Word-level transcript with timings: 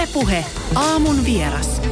Ylepuhe 0.00 0.44
aamun 0.76 1.24
vieras. 1.24 1.82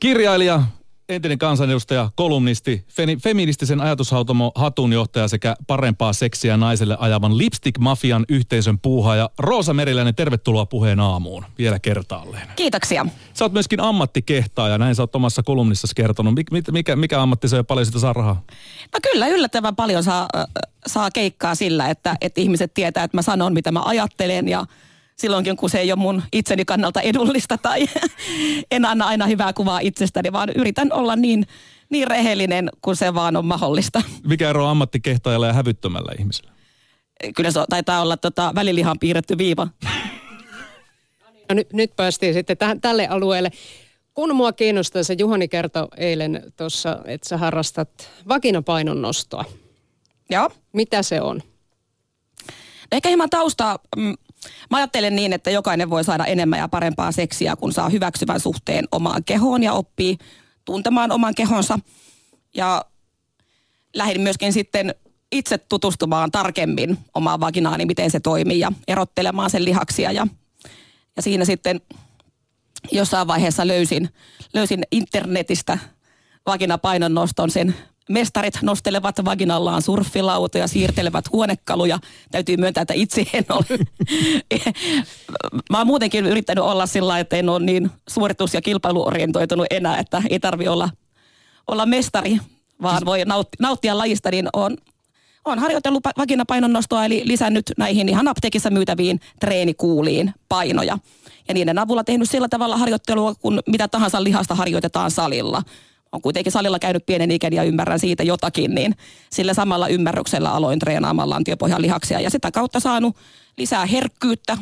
Kirjailija, 0.00 0.62
entinen 1.08 1.38
kansanedustaja, 1.38 2.10
kolumnisti, 2.16 2.84
feministisen 3.22 3.80
ajatushautomo 3.80 4.52
hatunjohtaja 4.54 5.28
sekä 5.28 5.56
parempaa 5.66 6.12
seksiä 6.12 6.56
naiselle 6.56 6.96
ajavan 7.00 7.38
Lipstick-mafian 7.38 8.24
yhteisön 8.28 8.78
puuhaaja 8.78 9.30
Roosa 9.38 9.74
Meriläinen, 9.74 10.14
tervetuloa 10.14 10.66
puheen 10.66 11.00
aamuun 11.00 11.44
vielä 11.58 11.78
kertaalleen. 11.78 12.48
Kiitoksia. 12.56 13.06
Sä 13.34 13.44
oot 13.44 13.52
myöskin 13.52 13.80
ammattikehtaaja, 13.80 14.78
näin 14.78 14.94
sä 14.94 15.02
oot 15.02 15.16
omassa 15.16 15.42
kolumnissasi 15.42 15.94
kertonut. 15.94 16.34
Mik, 16.34 16.46
mikä, 16.70 16.96
mikä 16.96 17.22
ammatti 17.22 17.48
se 17.48 17.56
on 17.56 17.58
ja 17.58 17.64
paljon 17.64 17.86
sitä 17.86 17.98
saa 17.98 18.12
rahaa? 18.12 18.42
No 18.92 18.98
kyllä 19.12 19.26
yllättävän 19.28 19.76
paljon 19.76 20.04
saa, 20.04 20.28
äh, 20.36 20.44
saa 20.86 21.10
keikkaa 21.10 21.54
sillä, 21.54 21.88
että, 21.88 22.16
että 22.20 22.40
ihmiset 22.40 22.74
tietää, 22.74 23.04
että 23.04 23.16
mä 23.16 23.22
sanon, 23.22 23.52
mitä 23.52 23.72
mä 23.72 23.82
ajattelen 23.84 24.48
ja 24.48 24.66
silloinkin, 25.18 25.56
kun 25.56 25.70
se 25.70 25.78
ei 25.78 25.92
ole 25.92 26.00
mun 26.00 26.22
itseni 26.32 26.64
kannalta 26.64 27.00
edullista 27.00 27.58
tai 27.58 27.88
en 28.70 28.84
anna 28.84 29.06
aina 29.06 29.26
hyvää 29.26 29.52
kuvaa 29.52 29.80
itsestäni, 29.80 30.32
vaan 30.32 30.48
yritän 30.56 30.92
olla 30.92 31.16
niin, 31.16 31.46
niin 31.90 32.08
rehellinen 32.08 32.70
kuin 32.82 32.96
se 32.96 33.14
vaan 33.14 33.36
on 33.36 33.46
mahdollista. 33.46 34.02
Mikä 34.26 34.50
ero 34.50 34.64
on 34.64 34.70
ammattikehtaajalla 34.70 35.46
ja 35.46 35.52
hävyttömällä 35.52 36.12
ihmisellä? 36.18 36.52
Kyllä 37.36 37.50
se 37.50 37.60
taitaa 37.70 38.02
olla 38.02 38.16
tota, 38.16 38.52
välilihan 38.54 38.98
piirretty 38.98 39.38
viiva. 39.38 39.68
No 41.48 41.54
nyt, 41.54 41.72
nyt 41.72 41.96
päästiin 41.96 42.34
sitten 42.34 42.56
tähän, 42.56 42.80
tälle 42.80 43.08
alueelle. 43.08 43.50
Kun 44.14 44.36
mua 44.36 44.52
kiinnostaa, 44.52 45.02
se 45.02 45.16
Juhani 45.18 45.48
kertoi 45.48 45.88
eilen 45.96 46.52
tuossa, 46.56 46.98
että 47.04 47.28
sä 47.28 47.36
harrastat 47.36 48.10
vakinapainon 48.28 49.02
nostoa. 49.02 49.44
Joo. 50.30 50.50
Mitä 50.72 51.02
se 51.02 51.20
on? 51.20 51.42
Ehkä 52.92 53.08
hieman 53.08 53.30
taustaa. 53.30 53.78
Mä 54.70 54.76
ajattelen 54.76 55.16
niin, 55.16 55.32
että 55.32 55.50
jokainen 55.50 55.90
voi 55.90 56.04
saada 56.04 56.24
enemmän 56.24 56.58
ja 56.58 56.68
parempaa 56.68 57.12
seksiä, 57.12 57.56
kun 57.56 57.72
saa 57.72 57.88
hyväksyvän 57.88 58.40
suhteen 58.40 58.84
omaan 58.92 59.24
kehoon 59.24 59.62
ja 59.62 59.72
oppii 59.72 60.18
tuntemaan 60.64 61.12
oman 61.12 61.34
kehonsa. 61.34 61.78
Ja 62.54 62.84
lähdin 63.94 64.20
myöskin 64.20 64.52
sitten 64.52 64.94
itse 65.32 65.58
tutustumaan 65.58 66.30
tarkemmin 66.30 66.98
omaan 67.14 67.40
vaginaani, 67.40 67.86
miten 67.86 68.10
se 68.10 68.20
toimii 68.20 68.58
ja 68.58 68.72
erottelemaan 68.88 69.50
sen 69.50 69.64
lihaksia. 69.64 70.12
Ja, 70.12 70.26
ja 71.16 71.22
siinä 71.22 71.44
sitten 71.44 71.80
jossain 72.92 73.26
vaiheessa 73.26 73.66
löysin, 73.66 74.08
löysin 74.54 74.82
internetistä 74.92 75.78
vaginapainon 76.46 77.14
noston 77.14 77.50
sen 77.50 77.74
Mestarit 78.10 78.54
nostelevat 78.62 79.24
vaginallaan 79.24 79.82
surffilautoja, 79.82 80.68
siirtelevät 80.68 81.24
huonekaluja. 81.32 81.98
Täytyy 82.30 82.56
myöntää, 82.56 82.82
että 82.82 82.94
itse 82.94 83.26
en 83.32 83.44
ole. 83.48 83.64
Mä 85.70 85.78
oon 85.78 85.86
muutenkin 85.86 86.26
yrittänyt 86.26 86.64
olla 86.64 86.86
sillä 86.86 87.18
että 87.18 87.36
en 87.36 87.48
ole 87.48 87.64
niin 87.64 87.90
suoritus- 88.10 88.54
ja 88.54 88.62
kilpailuorientoitunut 88.62 89.66
enää, 89.70 89.98
että 89.98 90.22
ei 90.30 90.40
tarvi 90.40 90.68
olla, 90.68 90.90
olla 91.66 91.86
mestari, 91.86 92.38
vaan 92.82 93.04
voi 93.04 93.24
nauttia, 93.24 93.56
nauttia 93.60 93.98
lajista, 93.98 94.30
niin 94.30 94.48
on, 94.52 94.76
on 95.44 95.58
harjoitellut 95.58 96.06
pa- 96.08 96.12
vaginapainon 96.18 96.72
nostoa, 96.72 97.04
eli 97.04 97.22
lisännyt 97.24 97.72
näihin 97.78 98.08
ihan 98.08 98.28
apteekissa 98.28 98.70
myytäviin 98.70 99.20
treenikuuliin 99.40 100.34
painoja. 100.48 100.98
Ja 101.48 101.54
niiden 101.54 101.78
avulla 101.78 102.04
tehnyt 102.04 102.30
sillä 102.30 102.48
tavalla 102.48 102.76
harjoittelua, 102.76 103.34
kun 103.34 103.60
mitä 103.66 103.88
tahansa 103.88 104.24
lihasta 104.24 104.54
harjoitetaan 104.54 105.10
salilla. 105.10 105.62
On 106.14 106.22
kuitenkin 106.22 106.52
salilla 106.52 106.78
käynyt 106.78 107.06
pienen 107.06 107.30
ikäni 107.30 107.56
ja 107.56 107.62
ymmärrän 107.62 107.98
siitä 107.98 108.22
jotakin, 108.22 108.74
niin 108.74 108.94
sillä 109.30 109.54
samalla 109.54 109.88
ymmärryksellä 109.88 110.52
aloin 110.52 110.78
treenaamaan 110.78 111.30
lantiopohjan 111.30 111.82
lihaksia 111.82 112.20
ja 112.20 112.30
sitä 112.30 112.50
kautta 112.50 112.80
saanut 112.80 113.16
lisää 113.58 113.86
herkkyyttä, 113.86 114.58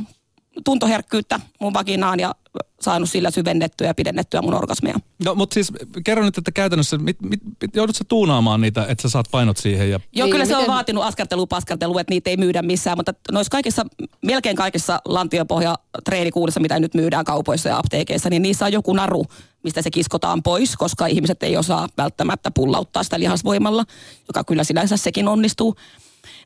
tuntoherkkyyttä 0.64 1.40
mun 1.60 1.74
vaginaan 1.74 2.20
ja 2.20 2.34
saanut 2.80 3.10
sillä 3.10 3.30
syvennettyä 3.30 3.86
ja 3.86 3.94
pidennettyä 3.94 4.42
mun 4.42 4.54
orgasmeja. 4.54 4.96
No, 5.24 5.34
mutta 5.34 5.54
siis 5.54 5.72
kerro 6.04 6.24
nyt, 6.24 6.38
että 6.38 6.52
käytännössä, 6.52 6.98
mit, 6.98 7.22
mit, 7.22 7.40
mit, 7.62 7.76
joudut 7.76 7.96
sä 7.96 8.04
tuunaamaan 8.08 8.60
niitä, 8.60 8.86
että 8.88 9.02
sä 9.02 9.08
saat 9.08 9.26
painot 9.30 9.56
siihen 9.56 9.90
ja 9.90 10.00
Joo, 10.12 10.26
Niin, 10.26 10.32
kyllä 10.32 10.44
se 10.44 10.56
on 10.56 10.62
miten- 10.62 10.74
vaatinut 10.74 11.04
askartelua 11.04 11.46
paskartelua, 11.46 12.00
että 12.00 12.14
niitä 12.14 12.30
ei 12.30 12.36
myydä 12.36 12.62
missään, 12.62 12.98
mutta 12.98 13.12
noissa 13.32 13.50
kaikissa, 13.50 13.86
melkein 14.26 14.56
kaikissa 14.56 15.00
lantiopohja 15.04 15.74
treenikuulissa, 16.04 16.60
mitä 16.60 16.80
nyt 16.80 16.94
myydään 16.94 17.24
kaupoissa 17.24 17.68
ja 17.68 17.78
apteekeissa, 17.78 18.30
niin 18.30 18.42
niissä 18.42 18.64
on 18.64 18.72
joku 18.72 18.92
naru, 18.92 19.24
mistä 19.64 19.82
se 19.82 19.90
kiskotaan 19.90 20.42
pois, 20.42 20.76
koska 20.76 21.06
ihmiset 21.06 21.42
ei 21.42 21.56
osaa 21.56 21.88
välttämättä 21.96 22.50
pullauttaa 22.50 23.02
sitä 23.02 23.20
lihasvoimalla, 23.20 23.84
joka 24.28 24.44
kyllä 24.44 24.64
sinänsä 24.64 24.96
sekin 24.96 25.28
onnistuu. 25.28 25.76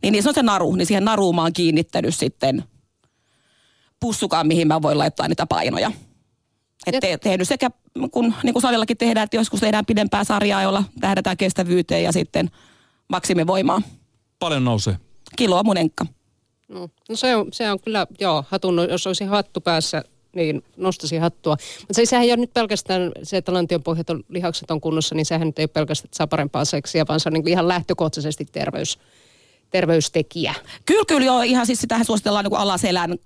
Niin 0.02 0.12
niissä 0.12 0.30
on 0.30 0.34
se 0.34 0.42
naru, 0.42 0.74
niin 0.74 0.86
siihen 0.86 1.04
naruun 1.04 1.34
mä 1.34 1.42
oon 1.42 1.52
kiinnittänyt 1.52 2.14
sitten 2.14 2.64
pussukaan, 4.00 4.46
mihin 4.46 4.68
mä 4.68 4.82
voin 4.82 4.98
laittaa 4.98 5.28
niitä 5.28 5.46
painoja. 5.46 5.92
Et 6.86 6.94
te, 7.00 7.18
tehnyt 7.18 7.48
sekä, 7.48 7.70
kun 8.10 8.34
niin 8.42 8.52
kuin 8.52 8.62
salillakin 8.62 8.96
tehdään, 8.96 9.24
että 9.24 9.36
joskus 9.36 9.60
tehdään 9.60 9.86
pidempää 9.86 10.24
sarjaa, 10.24 10.62
jolla 10.62 10.84
tähdätään 11.00 11.36
kestävyyteen 11.36 12.02
ja 12.02 12.12
sitten 12.12 12.50
maksimivoimaa. 13.08 13.82
paljon 14.38 14.64
nousee. 14.64 14.96
Kiloa 15.36 15.62
mun 15.62 15.76
enkka. 15.76 16.06
No, 16.68 16.88
no 17.08 17.16
se, 17.16 17.36
on, 17.36 17.46
se 17.52 17.70
on 17.70 17.80
kyllä, 17.80 18.06
joo, 18.20 18.44
hatun, 18.48 18.86
jos 18.90 19.06
olisi 19.06 19.24
hattu 19.24 19.60
päässä, 19.60 20.04
niin 20.34 20.64
nostaisin 20.76 21.20
hattua. 21.20 21.56
Mutta 21.80 21.94
se, 21.94 22.06
sehän 22.06 22.24
ei 22.24 22.30
ole 22.30 22.36
nyt 22.36 22.54
pelkästään 22.54 23.12
se, 23.22 23.36
että 23.36 23.52
lantion 23.52 23.82
pohjat 23.82 24.10
on, 24.10 24.24
lihakset 24.28 24.70
on 24.70 24.80
kunnossa, 24.80 25.14
niin 25.14 25.26
sehän 25.26 25.46
nyt 25.46 25.58
ei 25.58 25.62
ole 25.62 25.68
pelkästään, 25.68 26.06
että 26.06 26.16
saa 26.16 26.26
parempaa 26.26 26.64
seksiä, 26.64 27.04
vaan 27.08 27.20
se 27.20 27.28
on 27.28 27.32
niin 27.32 27.48
ihan 27.48 27.68
lähtökohtaisesti 27.68 28.44
terveys, 28.44 28.98
terveystekijä. 29.70 30.54
Kyllä, 30.86 31.04
kyllä 31.08 31.26
joo, 31.26 31.42
ihan 31.42 31.66
siis 31.66 31.80
sitähän 31.80 32.06
suositellaan 32.06 32.44
niin 32.44 32.50
kuin 32.50 32.60
alaselän 32.60 33.18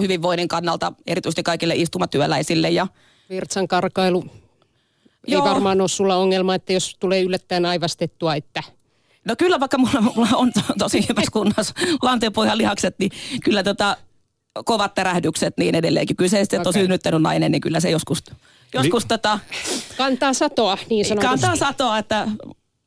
hyvinvoinnin 0.00 0.48
kannalta, 0.48 0.92
erityisesti 1.06 1.42
kaikille 1.42 1.74
istumatyöläisille. 1.76 2.70
Ja 2.70 2.86
Virtsan 3.30 3.68
karkailu. 3.68 4.24
Ei 5.26 5.34
Joo. 5.34 5.44
varmaan 5.44 5.80
ole 5.80 5.88
sulla 5.88 6.16
ongelma, 6.16 6.54
että 6.54 6.72
jos 6.72 6.96
tulee 7.00 7.22
yllättäen 7.22 7.66
aivastettua, 7.66 8.34
että 8.34 8.62
No 9.26 9.36
kyllä, 9.38 9.60
vaikka 9.60 9.78
mulla, 9.78 10.00
mulla 10.00 10.28
on 10.34 10.52
to, 10.52 10.60
tosi 10.78 11.08
hyvässä 11.08 11.30
kunnossa 11.32 11.74
lantiopohjan 12.02 12.58
lihakset, 12.58 12.98
niin 12.98 13.10
kyllä 13.44 13.62
tota, 13.62 13.96
kovat 14.64 14.94
tärähdykset 14.94 15.58
niin 15.58 15.74
edelleenkin. 15.74 16.16
Kyllä 16.16 16.28
se 16.28 16.44
sitten 16.44 16.60
okay. 16.60 16.68
on 16.68 16.72
synnyttänyt 16.72 17.22
nainen, 17.22 17.52
niin 17.52 17.60
kyllä 17.60 17.80
se 17.80 17.90
joskus, 17.90 18.24
joskus 18.74 19.02
Li- 19.02 19.08
tota, 19.08 19.38
kantaa 19.96 20.32
satoa 20.32 20.78
niin 20.90 21.04
sanotusti. 21.04 21.28
kantaa 21.28 21.56
satoa, 21.56 21.98
että, 21.98 22.28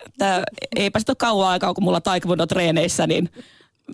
että 0.06 0.44
eipä 0.76 1.00
sitä 1.00 1.12
ole 1.12 1.16
kauan 1.20 1.50
aikaa, 1.50 1.74
kun 1.74 1.84
mulla 1.84 2.02
taekwondo 2.02 2.46
treeneissä, 2.46 3.08
niin 3.08 3.30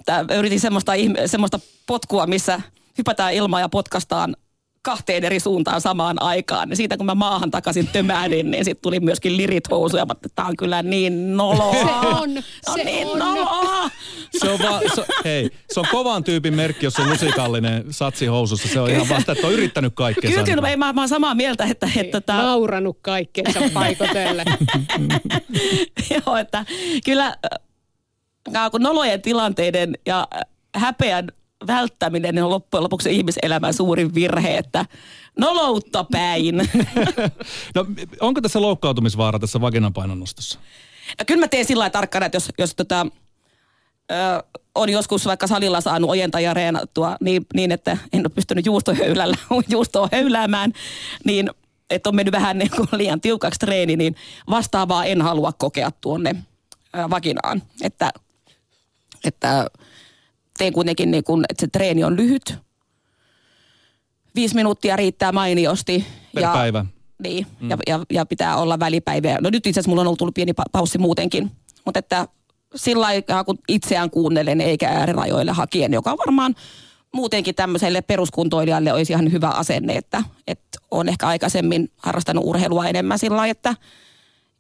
tää, 0.06 0.26
yritin 0.38 0.60
semmoista, 0.60 0.94
ihme- 0.94 1.28
semmoista 1.28 1.60
potkua, 1.88 2.28
missä 2.28 2.62
hypätään 2.98 3.34
ilmaa 3.34 3.60
ja 3.60 3.70
potkastaan 3.70 4.36
kahteen 4.82 5.24
eri 5.24 5.40
suuntaan 5.40 5.82
samaan 5.82 6.22
aikaan. 6.22 6.70
Ja 6.70 6.76
siitä 6.76 6.98
kun 6.98 7.06
mä 7.06 7.16
maahan 7.16 7.52
takaisin 7.52 7.88
tömähdin, 7.88 8.52
niin 8.52 8.66
sitten 8.66 8.82
tuli 8.82 9.00
myöskin 9.00 9.38
lirit 9.38 9.72
housuja. 9.72 10.06
Mä 10.06 10.10
ajattelin, 10.10 10.32
että 10.32 10.36
tää 10.36 10.46
on 10.46 10.58
kyllä 10.58 10.84
niin 10.84 11.38
noloa. 11.38 11.74
Se 11.74 12.08
on, 12.08 12.34
No 12.36 12.74
se 12.76 12.84
niin 12.84 13.08
on. 13.08 13.20
noloa. 13.20 13.90
Se 14.38 14.50
on, 14.50 14.60
vaan, 14.60 14.82
se, 14.96 15.06
hei, 15.26 15.50
se 15.74 15.80
on 15.80 15.86
kovan 15.92 16.24
tyypin 16.24 16.54
merkki, 16.54 16.86
jos 16.86 17.00
on 17.00 17.10
lusikallinen 17.10 17.84
satsi 17.90 18.26
housussa. 18.26 18.68
Se 18.68 18.80
on 18.80 18.90
ihan 18.90 19.10
vasta, 19.10 19.32
että 19.32 19.48
on 19.48 19.54
yrittänyt 19.54 19.94
kaikkea. 19.96 20.32
Kyllä, 20.32 20.44
kyllä, 20.44 20.62
mä, 20.62 20.78
mä, 20.78 20.94
mä 20.94 21.02
oon 21.02 21.10
samaa 21.10 21.36
mieltä, 21.36 21.64
että, 21.72 21.90
että, 21.96 22.18
että 22.18 22.34
Nauranut 22.34 22.98
kaikkeensa 23.02 23.60
paikotelle. 23.74 24.46
Joo, 26.26 26.38
että 26.38 26.66
kyllä 27.06 27.36
nolojen 28.80 29.22
tilanteiden 29.22 29.98
ja 30.06 30.28
äh, 30.36 30.42
häpeän 30.76 31.32
välttäminen 31.68 32.44
on 32.44 32.50
loppujen 32.50 32.84
lopuksi 32.84 33.16
ihmiselämän 33.16 33.74
suurin 33.74 34.16
virhe, 34.16 34.58
että 34.58 34.86
noloutta 35.40 36.06
päin. 36.12 36.56
No, 37.76 37.86
onko 38.20 38.42
tässä 38.42 38.62
loukkautumisvaara 38.62 39.40
tässä 39.40 39.62
vaginanpainonnostossa? 39.62 40.60
No, 41.20 41.26
kyllä 41.28 41.40
mä 41.40 41.48
teen 41.48 41.66
sillä 41.66 41.82
lailla 41.82 41.92
tarkkana, 41.92 42.26
että 42.26 42.36
jos, 42.36 42.50
jos 42.58 42.76
tota, 42.76 43.08
ö, 44.12 44.44
on 44.76 44.90
joskus 44.90 45.26
vaikka 45.26 45.48
salilla 45.48 45.82
saanut 45.82 46.10
ojentaa 46.10 46.42
ja 46.42 46.54
reenattua 46.54 47.18
niin, 47.22 47.46
niin, 47.54 47.72
että 47.72 47.98
en 48.14 48.20
ole 48.20 48.30
pystynyt 48.30 48.66
juustohöylällä 48.66 49.36
juustoa 49.70 50.10
höyläämään, 50.12 50.74
niin 51.26 51.50
että 51.90 52.10
on 52.10 52.16
mennyt 52.16 52.32
vähän 52.32 52.58
niin 52.58 52.72
kuin 52.76 52.88
liian 52.92 53.22
tiukaksi 53.22 53.60
treeni, 53.60 53.96
niin 53.96 54.16
vastaavaa 54.50 55.06
en 55.06 55.22
halua 55.22 55.54
kokea 55.54 55.92
tuonne 55.92 56.36
vaginaan. 57.10 57.64
Että, 57.82 58.12
että 59.28 59.68
teen 60.58 60.74
kuitenkin 60.74 61.12
niin 61.12 61.24
kuin, 61.24 61.46
että 61.50 61.62
se 61.62 61.68
treeni 61.68 62.04
on 62.04 62.18
lyhyt. 62.18 62.56
Viisi 64.36 64.56
minuuttia 64.56 64.96
riittää 64.96 65.32
mainiosti. 65.32 66.06
Per 66.36 66.44
päivä. 66.44 66.86
Niin, 67.24 67.48
mm. 67.60 67.70
ja, 67.70 67.78
ja, 67.88 68.00
ja, 68.12 68.26
pitää 68.26 68.58
olla 68.58 68.80
välipäiviä. 68.80 69.38
No 69.42 69.50
nyt 69.50 69.68
itse 69.68 69.80
asiassa 69.80 69.90
mulla 69.90 70.02
on 70.02 70.08
ollut 70.08 70.20
tullut 70.20 70.36
pieni 70.36 70.52
pa- 70.52 70.70
paussi 70.72 70.98
muutenkin. 70.98 71.52
Mutta 71.86 72.00
että 72.00 72.28
sillä 72.76 73.06
aikaa, 73.06 73.44
kun 73.44 73.58
itseään 73.68 74.10
kuunnelen 74.10 74.62
eikä 74.62 74.90
äärirajoille 74.90 75.52
hakien, 75.52 75.94
joka 75.94 76.12
on 76.12 76.18
varmaan 76.18 76.56
muutenkin 77.14 77.56
tämmöiselle 77.56 78.02
peruskuntoilijalle 78.02 78.94
olisi 78.94 79.14
ihan 79.14 79.32
hyvä 79.32 79.50
asenne, 79.50 79.94
että, 79.94 80.24
että 80.48 80.80
on 80.92 81.10
ehkä 81.10 81.28
aikaisemmin 81.28 81.92
harrastanut 81.98 82.46
urheilua 82.46 82.88
enemmän 82.88 83.20
sillä 83.20 83.38
lailla, 83.38 83.52
että, 83.52 83.76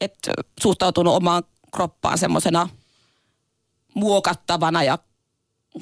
että 0.01 0.31
suhtautunut 0.61 1.15
omaan 1.15 1.43
kroppaan 1.75 2.17
semmoisena 2.17 2.69
muokattavana 3.95 4.83
ja, 4.83 4.97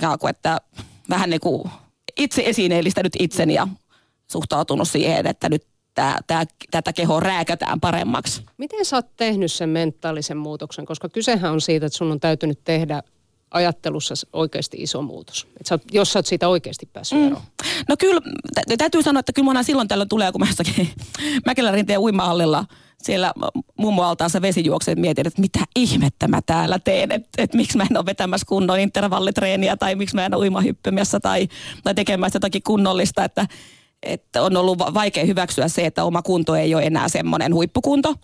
ja 0.02 0.18
että 0.30 0.62
vähän 1.10 1.30
niin 1.30 1.42
kuin 1.42 1.72
itse 2.18 2.44
esineellistänyt 2.46 3.14
itseni 3.20 3.54
ja 3.54 3.68
suhtautunut 4.32 4.88
siihen, 4.88 5.28
että 5.28 5.50
nyt 5.50 5.66
tää, 5.96 6.20
tää, 6.28 6.44
tätä 6.72 6.94
kehoa 6.94 7.20
rääkätään 7.20 7.80
paremmaksi. 7.80 8.44
Miten 8.58 8.86
sä 8.86 8.96
oot 8.96 9.16
tehnyt 9.16 9.52
sen 9.52 9.70
mentaalisen 9.70 10.38
muutoksen? 10.38 10.86
Koska 10.86 11.10
kysehän 11.10 11.52
on 11.52 11.62
siitä, 11.62 11.86
että 11.86 11.98
sun 11.98 12.12
on 12.12 12.20
täytynyt 12.20 12.60
tehdä 12.64 13.04
ajattelussa 13.52 14.14
oikeasti 14.34 14.78
iso 14.78 15.02
muutos. 15.02 15.48
Et 15.60 15.66
sä, 15.66 15.80
jos 15.92 16.14
sä 16.14 16.20
oot 16.20 16.26
siitä 16.26 16.48
oikeasti 16.48 16.90
päässyt 16.94 17.20
mm. 17.20 17.28
eroon. 17.28 17.42
No 17.90 17.96
kyllä, 18.00 18.22
tä- 18.56 18.78
täytyy 18.78 19.04
sanoa, 19.04 19.20
että 19.20 19.34
kyllä 19.34 19.64
silloin 19.64 19.88
tällöin 19.88 20.10
tulee, 20.10 20.32
kun 20.32 20.42
mä 20.42 20.48
jossakin 20.48 20.90
Mäkelärinteen 21.46 22.00
uimahallilla 22.00 22.66
siellä 23.06 23.34
mummoaltaansa 23.78 24.42
vesi 24.42 24.66
juoksee, 24.66 24.96
mietin, 24.96 25.28
että 25.28 25.42
mitä 25.42 25.60
ihmettä 25.76 26.28
mä 26.28 26.42
täällä 26.46 26.80
teen, 26.80 27.12
että, 27.12 27.30
että 27.38 27.58
miksi 27.58 27.78
mä 27.78 27.88
en 27.92 27.98
ole 27.98 28.06
vetämässä 28.06 28.46
kunnon 28.46 28.80
intervallitreeniä 28.80 29.78
tai 29.78 29.96
miksi 29.96 30.16
mä 30.16 30.26
en 30.26 30.34
ole 30.34 30.42
uimahyppymässä 30.42 31.20
tai, 31.20 31.48
tai 31.84 31.96
tekemässä 31.96 32.38
jotakin 32.38 32.64
kunnollista, 32.64 33.24
että, 33.24 33.48
että 34.04 34.42
on 34.42 34.58
ollut 34.58 34.80
vaikea 34.80 35.26
hyväksyä 35.26 35.68
se, 35.68 35.86
että 35.86 36.04
oma 36.04 36.22
kunto 36.22 36.56
ei 36.56 36.76
ole 36.76 36.84
enää 36.84 37.10
semmoinen 37.10 37.54
huippukunto. 37.54 38.16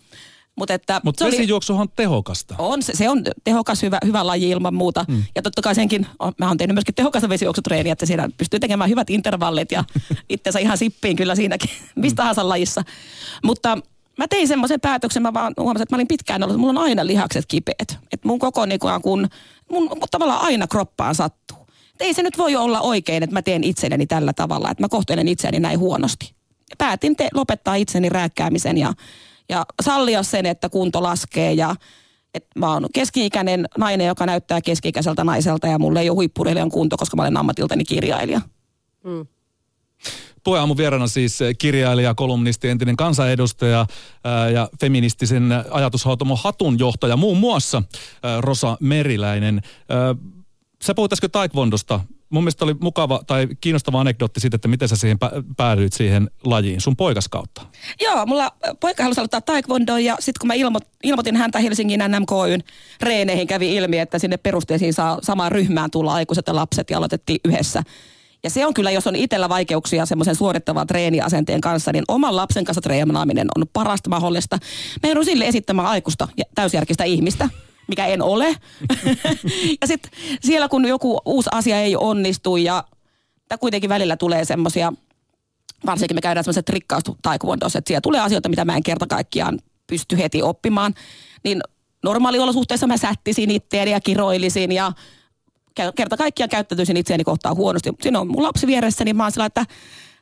Mutta 0.59 0.73
että 0.73 1.01
Mut 1.03 1.21
vesijuoksuhan 1.21 1.81
on 1.81 1.89
tehokasta. 1.95 2.55
On, 2.57 2.83
se, 2.83 2.93
se 2.95 3.09
on 3.09 3.23
tehokas, 3.43 3.81
hyvä, 3.81 3.97
hyvä 4.05 4.27
laji 4.27 4.49
ilman 4.49 4.73
muuta. 4.73 5.05
Mm. 5.07 5.23
Ja 5.35 5.41
totta 5.41 5.61
kai 5.61 5.75
senkin, 5.75 6.07
mä 6.39 6.47
oon 6.47 6.57
tehnyt 6.57 6.75
myöskin 6.75 6.95
tehokasta 6.95 7.29
vesijuoksutreeniä, 7.29 7.93
että 7.93 8.05
siinä 8.05 8.29
pystyy 8.37 8.59
tekemään 8.59 8.89
hyvät 8.89 9.09
intervallit 9.09 9.71
ja 9.71 9.83
itsensä 10.29 10.59
ihan 10.59 10.77
sippiin 10.77 11.15
kyllä 11.15 11.35
siinäkin, 11.35 11.69
mistä 11.95 12.15
tahansa 12.15 12.49
lajissa. 12.49 12.83
Mutta 13.43 13.77
mä 14.19 14.27
tein 14.27 14.47
semmoisen 14.47 14.81
päätöksen, 14.81 15.21
mä 15.21 15.33
vaan 15.33 15.53
huomasin, 15.59 15.83
että 15.83 15.95
mä 15.95 15.97
olin 15.97 16.07
pitkään 16.07 16.43
ollut, 16.43 16.53
että 16.53 16.59
mulla 16.59 16.79
on 16.79 16.85
aina 16.85 17.07
lihakset 17.07 17.45
kipeät. 17.47 17.97
Että 18.11 18.27
mun 18.27 18.39
koko 18.39 18.65
niin 18.65 18.79
kun, 19.01 19.27
mun 19.71 19.89
tavallaan 20.11 20.41
aina 20.41 20.67
kroppaan 20.67 21.15
sattuu. 21.15 21.57
Et 21.93 22.01
ei 22.01 22.13
se 22.13 22.23
nyt 22.23 22.37
voi 22.37 22.55
olla 22.55 22.81
oikein, 22.81 23.23
että 23.23 23.33
mä 23.33 23.41
teen 23.41 23.63
itselleni 23.63 24.07
tällä 24.07 24.33
tavalla, 24.33 24.71
että 24.71 24.83
mä 24.83 24.89
kohtelen 24.89 25.27
itseäni 25.27 25.59
näin 25.59 25.79
huonosti. 25.79 26.33
Päätin 26.77 27.15
te- 27.15 27.29
lopettaa 27.33 27.75
itseni 27.75 28.09
rääkkäämisen 28.09 28.77
ja 28.77 28.93
ja 29.49 29.65
sallia 29.81 30.23
sen, 30.23 30.45
että 30.45 30.69
kunto 30.69 31.03
laskee 31.03 31.53
ja 31.53 31.75
että 32.33 32.59
mä 32.59 32.73
oon 32.73 32.87
keski-ikäinen 32.93 33.65
nainen, 33.77 34.07
joka 34.07 34.25
näyttää 34.25 34.61
keski-ikäiseltä 34.61 35.23
naiselta 35.23 35.67
ja 35.67 35.79
mulle 35.79 36.01
ei 36.01 36.09
ole 36.09 36.15
huippurelijan 36.15 36.71
kunto, 36.71 36.97
koska 36.97 37.15
mä 37.15 37.21
olen 37.21 37.37
ammatiltani 37.37 37.83
kirjailija. 37.83 38.41
Mm. 39.03 39.27
Puheaamun 40.43 40.77
vieraana 40.77 41.07
siis 41.07 41.39
kirjailija, 41.57 42.15
kolumnisti, 42.15 42.69
entinen 42.69 42.95
kansanedustaja 42.95 43.85
ää, 44.23 44.49
ja 44.49 44.69
feministisen 44.81 45.49
ajatushautomo 45.71 46.35
Hatun 46.35 46.79
johtaja 46.79 47.17
muun 47.17 47.37
muassa 47.37 47.83
ää, 48.23 48.41
Rosa 48.41 48.77
Meriläinen. 48.79 49.61
Ää, 49.89 50.15
sä 50.81 50.93
puhuit 50.95 51.13
äsken 51.13 51.31
taekwondosta 51.31 51.99
mun 52.29 52.43
mielestä 52.43 52.65
oli 52.65 52.75
mukava 52.81 53.21
tai 53.27 53.47
kiinnostava 53.61 54.01
anekdootti 54.01 54.39
siitä, 54.39 54.55
että 54.55 54.67
miten 54.67 54.87
sä 54.87 54.95
siihen 54.95 55.17
päädyit 55.57 55.93
siihen 55.93 56.29
lajiin 56.43 56.81
sun 56.81 56.95
poikas 56.95 57.27
kautta. 57.27 57.61
Joo, 58.01 58.25
mulla 58.25 58.51
poika 58.79 59.03
halusi 59.03 59.19
aloittaa 59.19 59.41
taekwondo 59.41 59.97
ja 59.97 60.15
sitten 60.19 60.39
kun 60.39 60.47
mä 60.47 60.53
ilmo, 60.53 60.79
ilmoitin 61.03 61.35
häntä 61.35 61.59
Helsingin 61.59 61.99
NMKYn 62.07 62.63
reeneihin, 63.01 63.47
kävi 63.47 63.75
ilmi, 63.75 63.99
että 63.99 64.19
sinne 64.19 64.37
perusteisiin 64.37 64.93
saa 64.93 65.19
samaan 65.21 65.51
ryhmään 65.51 65.91
tulla 65.91 66.13
aikuiset 66.13 66.47
ja 66.47 66.55
lapset 66.55 66.89
ja 66.89 66.97
aloitettiin 66.97 67.39
yhdessä. 67.45 67.83
Ja 68.43 68.49
se 68.49 68.65
on 68.65 68.73
kyllä, 68.73 68.91
jos 68.91 69.07
on 69.07 69.15
itsellä 69.15 69.49
vaikeuksia 69.49 70.05
semmoisen 70.05 70.35
suorittavan 70.35 70.87
treeniasenteen 70.87 71.61
kanssa, 71.61 71.91
niin 71.91 72.03
oman 72.07 72.35
lapsen 72.35 72.63
kanssa 72.63 72.81
treenaaminen 72.81 73.47
on 73.57 73.65
parasta 73.73 74.09
mahdollista. 74.09 74.59
Me 75.03 75.09
joudun 75.09 75.25
sille 75.25 75.47
esittämään 75.47 75.87
aikuista 75.87 76.27
ja 76.37 76.43
täysjärkistä 76.55 77.03
ihmistä 77.03 77.49
mikä 77.89 78.05
en 78.05 78.21
ole. 78.21 78.47
ja 79.81 79.87
sitten 79.87 80.11
siellä 80.41 80.69
kun 80.69 80.87
joku 80.87 81.21
uusi 81.25 81.49
asia 81.53 81.81
ei 81.81 81.95
onnistu 81.95 82.57
ja 82.57 82.83
kuitenkin 83.59 83.89
välillä 83.89 84.17
tulee 84.17 84.45
semmoisia, 84.45 84.93
varsinkin 85.85 86.17
me 86.17 86.21
käydään 86.21 86.43
semmoiset 86.43 86.69
että 87.75 87.87
siellä 87.87 88.01
tulee 88.01 88.21
asioita, 88.21 88.49
mitä 88.49 88.65
mä 88.65 88.75
en 88.75 88.83
kerta 88.83 89.07
kaikkiaan 89.07 89.59
pysty 89.87 90.17
heti 90.17 90.41
oppimaan, 90.41 90.93
niin 91.43 91.61
normaaliolosuhteissa 92.03 92.87
mä 92.87 92.97
sättisin 92.97 93.51
itteeni 93.51 93.91
ja 93.91 94.01
kiroilisin 94.01 94.71
ja 94.71 94.91
kerta 95.95 96.17
kaikkiaan 96.17 96.49
käyttäytyisin 96.49 96.97
itseäni 96.97 97.23
kohtaan 97.23 97.55
huonosti. 97.55 97.89
Siinä 98.01 98.19
on 98.19 98.27
mun 98.27 98.43
lapsi 98.43 98.67
vieressä, 98.67 99.05
niin 99.05 99.15
mä 99.15 99.23
oon 99.23 99.31
sillä, 99.31 99.45
että 99.45 99.65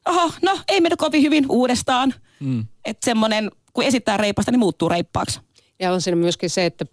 oho, 0.05 0.31
no 0.41 0.59
ei 0.67 0.81
mene 0.81 0.95
kovin 0.95 1.21
hyvin 1.21 1.45
uudestaan. 1.49 2.13
Mm. 2.39 2.65
Että 2.85 3.05
semmoinen, 3.05 3.51
kun 3.73 3.83
esittää 3.83 4.17
reipasta, 4.17 4.51
niin 4.51 4.59
muuttuu 4.59 4.89
reippaaksi. 4.89 5.39
Ja 5.79 5.93
on 5.93 6.01
siinä 6.01 6.15
myöskin 6.15 6.49
se, 6.49 6.65
että 6.65 6.85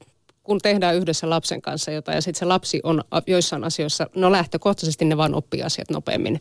kun 0.43 0.59
tehdään 0.59 0.97
yhdessä 0.97 1.31
lapsen 1.31 1.63
kanssa 1.63 1.91
jotain 1.91 2.17
ja 2.17 2.23
sitten 2.23 2.39
se 2.39 2.45
lapsi 2.45 2.81
on 2.83 3.05
joissain 3.27 3.65
asioissa, 3.65 4.07
no 4.15 4.33
lähtökohtaisesti 4.33 5.05
ne 5.05 5.17
vaan 5.17 5.35
oppii 5.35 5.63
asiat 5.63 5.91
nopeammin 5.91 6.41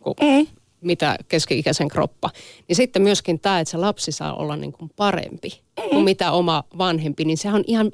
kuin 0.00 0.14
mm. 0.22 0.46
mitä 0.80 1.16
keski-ikäisen 1.28 1.88
kroppa. 1.88 2.30
Niin 2.68 2.76
sitten 2.76 3.02
myöskin 3.02 3.40
tämä, 3.40 3.60
että 3.60 3.70
se 3.70 3.76
lapsi 3.76 4.12
saa 4.12 4.34
olla 4.34 4.56
niin 4.56 4.72
kuin 4.72 4.90
parempi 4.96 5.60
mm. 5.82 5.88
kuin 5.90 6.04
mitä 6.04 6.32
oma 6.32 6.64
vanhempi, 6.78 7.24
niin 7.24 7.38
se 7.38 7.52
on 7.52 7.64
ihan 7.66 7.90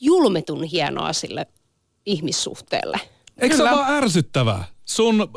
julmetun 0.00 0.64
hienoa 0.64 1.12
sille 1.12 1.46
ihmissuhteelle. 2.08 3.00
Eikö 3.38 3.56
Kyllä. 3.56 3.70
se 3.70 3.74
ole 3.74 3.84
vaan 3.84 3.94
ärsyttävää? 3.94 4.64
Sun 4.84 5.28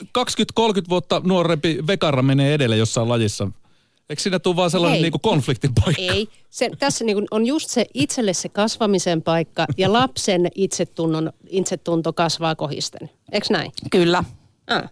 20-30 0.00 0.62
vuotta 0.88 1.22
nuorempi 1.24 1.78
vekara 1.86 2.22
menee 2.22 2.54
edelle 2.54 2.76
jossain 2.76 3.08
lajissa– 3.08 3.48
Eikö 4.10 4.22
siinä 4.22 4.38
tule 4.38 4.56
vaan 4.56 4.70
sellainen 4.70 5.02
niin 5.02 5.12
konfliktin 5.22 5.74
paikka? 5.74 6.02
Ei. 6.14 6.28
Se, 6.50 6.70
tässä 6.78 7.04
niin 7.04 7.26
on 7.30 7.46
just 7.46 7.70
se 7.70 7.86
itselle 7.94 8.32
se 8.32 8.48
kasvamisen 8.48 9.22
paikka 9.22 9.66
ja 9.78 9.92
lapsen 9.92 10.48
itsetunnon, 10.54 11.32
itsetunto 11.48 12.12
kasvaa 12.12 12.54
kohisten. 12.54 13.10
Eikö 13.32 13.46
näin? 13.50 13.72
Kyllä. 13.90 14.24
Ah. 14.66 14.90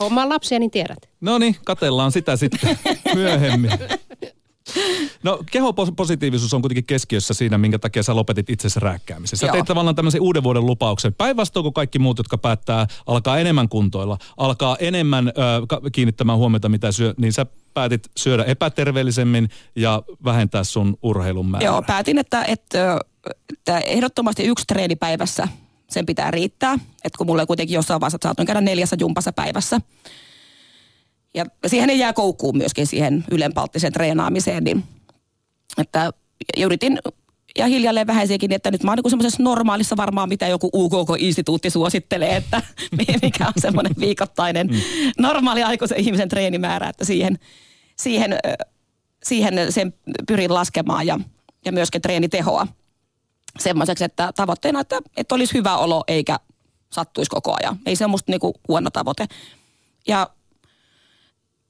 Hommaa 0.00 0.28
lapsia, 0.28 0.58
niin 0.58 0.70
tiedät. 0.70 1.08
No 1.20 1.38
niin, 1.38 1.56
katellaan 1.64 2.12
sitä 2.12 2.36
sitten 2.36 2.78
myöhemmin. 3.14 3.70
No 5.22 5.38
kehopositiivisuus 5.50 6.54
on 6.54 6.62
kuitenkin 6.62 6.84
keskiössä 6.84 7.34
siinä, 7.34 7.58
minkä 7.58 7.78
takia 7.78 8.02
sä 8.02 8.16
lopetit 8.16 8.50
itsesi 8.50 8.80
rääkkäämisen. 8.80 9.38
Sä 9.38 9.46
Joo. 9.46 9.52
teit 9.52 9.64
tavallaan 9.64 9.96
tämmöisen 9.96 10.20
uuden 10.20 10.42
vuoden 10.42 10.66
lupauksen. 10.66 11.14
Päinvastoin 11.14 11.64
kuin 11.64 11.72
kaikki 11.72 11.98
muut, 11.98 12.18
jotka 12.18 12.38
päättää 12.38 12.86
alkaa 13.06 13.38
enemmän 13.38 13.68
kuntoilla, 13.68 14.18
alkaa 14.36 14.76
enemmän 14.80 15.28
ö, 15.28 15.90
kiinnittämään 15.92 16.38
huomiota, 16.38 16.68
mitä 16.68 16.92
syö, 16.92 17.14
niin 17.16 17.32
sä 17.32 17.46
päätit 17.74 18.10
syödä 18.16 18.44
epäterveellisemmin 18.44 19.48
ja 19.76 20.02
vähentää 20.24 20.64
sun 20.64 20.98
urheilun 21.02 21.46
määrää. 21.46 21.70
Joo, 21.70 21.82
päätin, 21.82 22.18
että, 22.18 22.44
että, 22.44 22.98
että 23.52 23.78
ehdottomasti 23.78 24.44
yksi 24.44 24.64
treeni 24.68 24.96
päivässä 24.96 25.48
sen 25.90 26.06
pitää 26.06 26.30
riittää. 26.30 26.74
Että 26.74 27.18
kun 27.18 27.26
mulle 27.26 27.46
kuitenkin 27.46 27.74
jossain 27.74 28.00
vaiheessa 28.00 28.18
saatoin 28.22 28.46
käydä 28.46 28.60
neljässä 28.60 28.96
jumpassa 29.00 29.32
päivässä. 29.32 29.80
Ja 31.36 31.46
siihen 31.66 31.90
ei 31.90 31.98
jää 31.98 32.12
koukkuun 32.12 32.56
myöskin 32.56 32.86
siihen 32.86 33.24
ylenpalttiseen 33.30 33.92
treenaamiseen, 33.92 34.64
niin 34.64 34.84
että 35.78 36.12
yritin 36.56 36.98
ja 37.58 37.66
hiljalleen 37.66 38.06
vähäisiäkin, 38.06 38.52
että 38.52 38.70
nyt 38.70 38.82
mä 38.82 38.90
oon 38.90 38.98
niin 39.04 39.10
semmoisessa 39.10 39.42
normaalissa 39.42 39.96
varmaan, 39.96 40.28
mitä 40.28 40.48
joku 40.48 40.70
UKK-instituutti 40.72 41.70
suosittelee, 41.70 42.36
että 42.36 42.62
mikä 43.22 43.46
on 43.46 43.52
semmoinen 43.56 43.92
viikoittainen 44.00 44.66
mm. 44.66 44.76
normaali 45.18 45.62
aikuisen 45.62 46.00
ihmisen 46.00 46.28
treenimäärä, 46.28 46.88
että 46.88 47.04
siihen, 47.04 47.38
siihen, 47.96 48.38
siihen 49.24 49.72
sen 49.72 49.94
pyrin 50.28 50.54
laskemaan 50.54 51.06
ja, 51.06 51.20
ja 51.64 51.72
myöskin 51.72 52.02
treenitehoa 52.02 52.66
semmoiseksi, 53.58 54.04
että 54.04 54.32
tavoitteena, 54.36 54.80
että, 54.80 54.98
että 55.16 55.34
olisi 55.34 55.54
hyvä 55.54 55.76
olo 55.76 56.04
eikä 56.08 56.38
sattuisi 56.92 57.30
koko 57.30 57.56
ajan. 57.60 57.78
Ei 57.86 57.96
se 57.96 58.04
ole 58.04 58.10
musta 58.10 58.32
niinku 58.32 58.54
huono 58.68 58.90
tavoite. 58.90 59.26
Ja 60.08 60.30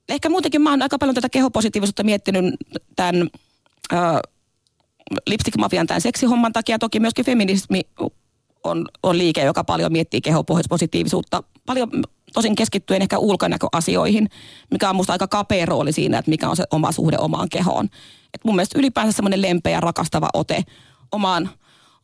ehkä 0.08 0.28
muutenkin 0.28 0.62
mä 0.62 0.70
oon 0.70 0.82
aika 0.82 0.98
paljon 0.98 1.14
tätä 1.14 1.28
kehopositiivisuutta 1.28 2.02
miettinyt 2.02 2.54
tämän 2.96 3.28
ö, 3.92 3.96
lipstick-mafian 5.26 5.86
tämän 5.86 6.00
seksihomman 6.00 6.52
takia. 6.52 6.78
Toki 6.78 7.00
myöskin 7.00 7.24
feminismi 7.24 7.80
on, 8.64 8.88
on 9.02 9.18
liike, 9.18 9.44
joka 9.44 9.64
paljon 9.64 9.92
miettii 9.92 10.20
kehopositiivisuutta. 10.20 11.42
Paljon 11.66 11.90
tosin 12.34 12.56
keskittyen 12.56 13.02
ehkä 13.02 13.18
ulkonäköasioihin, 13.18 14.28
mikä 14.70 14.90
on 14.90 14.96
musta 14.96 15.12
aika 15.12 15.28
kapea 15.28 15.66
rooli 15.66 15.92
siinä, 15.92 16.18
että 16.18 16.30
mikä 16.30 16.48
on 16.50 16.56
se 16.56 16.64
oma 16.70 16.92
suhde 16.92 17.18
omaan 17.18 17.48
kehoon. 17.48 17.84
Et 18.34 18.44
mun 18.44 18.56
mielestä 18.56 18.78
ylipäänsä 18.78 19.12
semmoinen 19.12 19.42
lempeä 19.42 19.72
ja 19.72 19.80
rakastava 19.80 20.28
ote 20.34 20.62
omaan, 21.12 21.50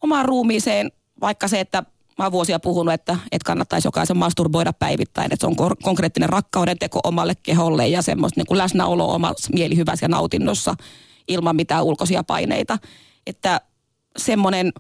omaan 0.00 0.24
ruumiiseen, 0.24 0.92
vaikka 1.20 1.48
se, 1.48 1.60
että 1.60 1.82
mä 2.22 2.26
oon 2.26 2.32
vuosia 2.32 2.60
puhunut, 2.60 2.94
että, 2.94 3.16
että 3.32 3.46
kannattaisi 3.46 3.88
jokaisen 3.88 4.16
masturboida 4.16 4.72
päivittäin, 4.72 5.32
että 5.32 5.46
se 5.46 5.46
on 5.46 5.76
konkreettinen 5.82 6.28
rakkauden 6.28 6.78
teko 6.78 7.00
omalle 7.04 7.34
keholle 7.42 7.88
ja 7.88 8.02
semmoista 8.02 8.40
niin 8.40 8.46
kuin 8.46 8.58
läsnäolo 8.58 9.14
omassa 9.14 9.50
mielihyvässä 9.54 10.04
ja 10.04 10.08
nautinnossa 10.08 10.74
ilman 11.28 11.56
mitään 11.56 11.84
ulkoisia 11.84 12.24
paineita. 12.24 12.78
Että 13.26 13.60
semmoinen 14.16 14.72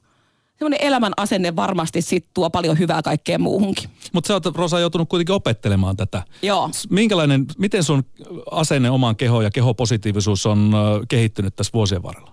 semmoinen 0.58 0.82
elämän 0.82 1.12
asenne 1.16 1.56
varmasti 1.56 2.02
sit 2.02 2.26
tuo 2.34 2.50
paljon 2.50 2.78
hyvää 2.78 3.02
kaikkeen 3.02 3.40
muuhunkin. 3.40 3.90
Mutta 4.12 4.28
sä 4.28 4.34
oot 4.34 4.46
Rosa 4.46 4.80
joutunut 4.80 5.08
kuitenkin 5.08 5.34
opettelemaan 5.34 5.96
tätä. 5.96 6.22
Joo. 6.42 6.70
Minkälainen, 6.90 7.46
miten 7.58 7.84
sun 7.84 8.04
asenne 8.50 8.90
omaan 8.90 9.16
kehoon 9.16 9.44
ja 9.44 9.50
kehopositiivisuus 9.50 10.46
on 10.46 10.72
kehittynyt 11.08 11.56
tässä 11.56 11.70
vuosien 11.74 12.02
varrella? 12.02 12.31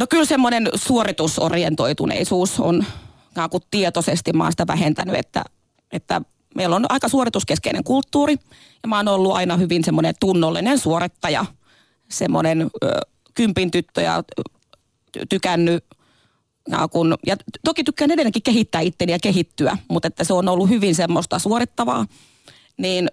No 0.00 0.06
kyllä 0.06 0.24
semmoinen 0.24 0.68
suoritusorientoituneisuus 0.74 2.60
on 2.60 2.84
kuin 3.50 3.62
tietoisesti 3.70 4.32
mä 4.32 4.50
sitä 4.50 4.66
vähentänyt, 4.66 5.14
että, 5.14 5.44
että 5.92 6.20
meillä 6.54 6.76
on 6.76 6.86
aika 6.88 7.08
suorituskeskeinen 7.08 7.84
kulttuuri 7.84 8.36
ja 8.82 8.88
mä 8.88 8.96
oon 8.96 9.08
ollut 9.08 9.32
aina 9.32 9.56
hyvin 9.56 9.84
semmoinen 9.84 10.14
tunnollinen 10.20 10.78
suorittaja, 10.78 11.46
semmoinen 12.08 12.70
ö, 12.84 13.00
kympin 13.34 13.70
tyttö 13.70 14.00
ja 14.00 14.22
ty- 15.18 15.26
tykännyt 15.28 15.84
ja, 16.68 16.88
kun, 16.88 17.18
ja 17.26 17.36
toki 17.64 17.84
tykkään 17.84 18.10
edelleenkin 18.10 18.42
kehittää 18.42 18.80
itteni 18.80 19.12
ja 19.12 19.18
kehittyä, 19.18 19.76
mutta 19.88 20.08
että 20.08 20.24
se 20.24 20.32
on 20.32 20.48
ollut 20.48 20.68
hyvin 20.68 20.94
semmoista 20.94 21.38
suorittavaa, 21.38 22.06
niin 22.76 23.08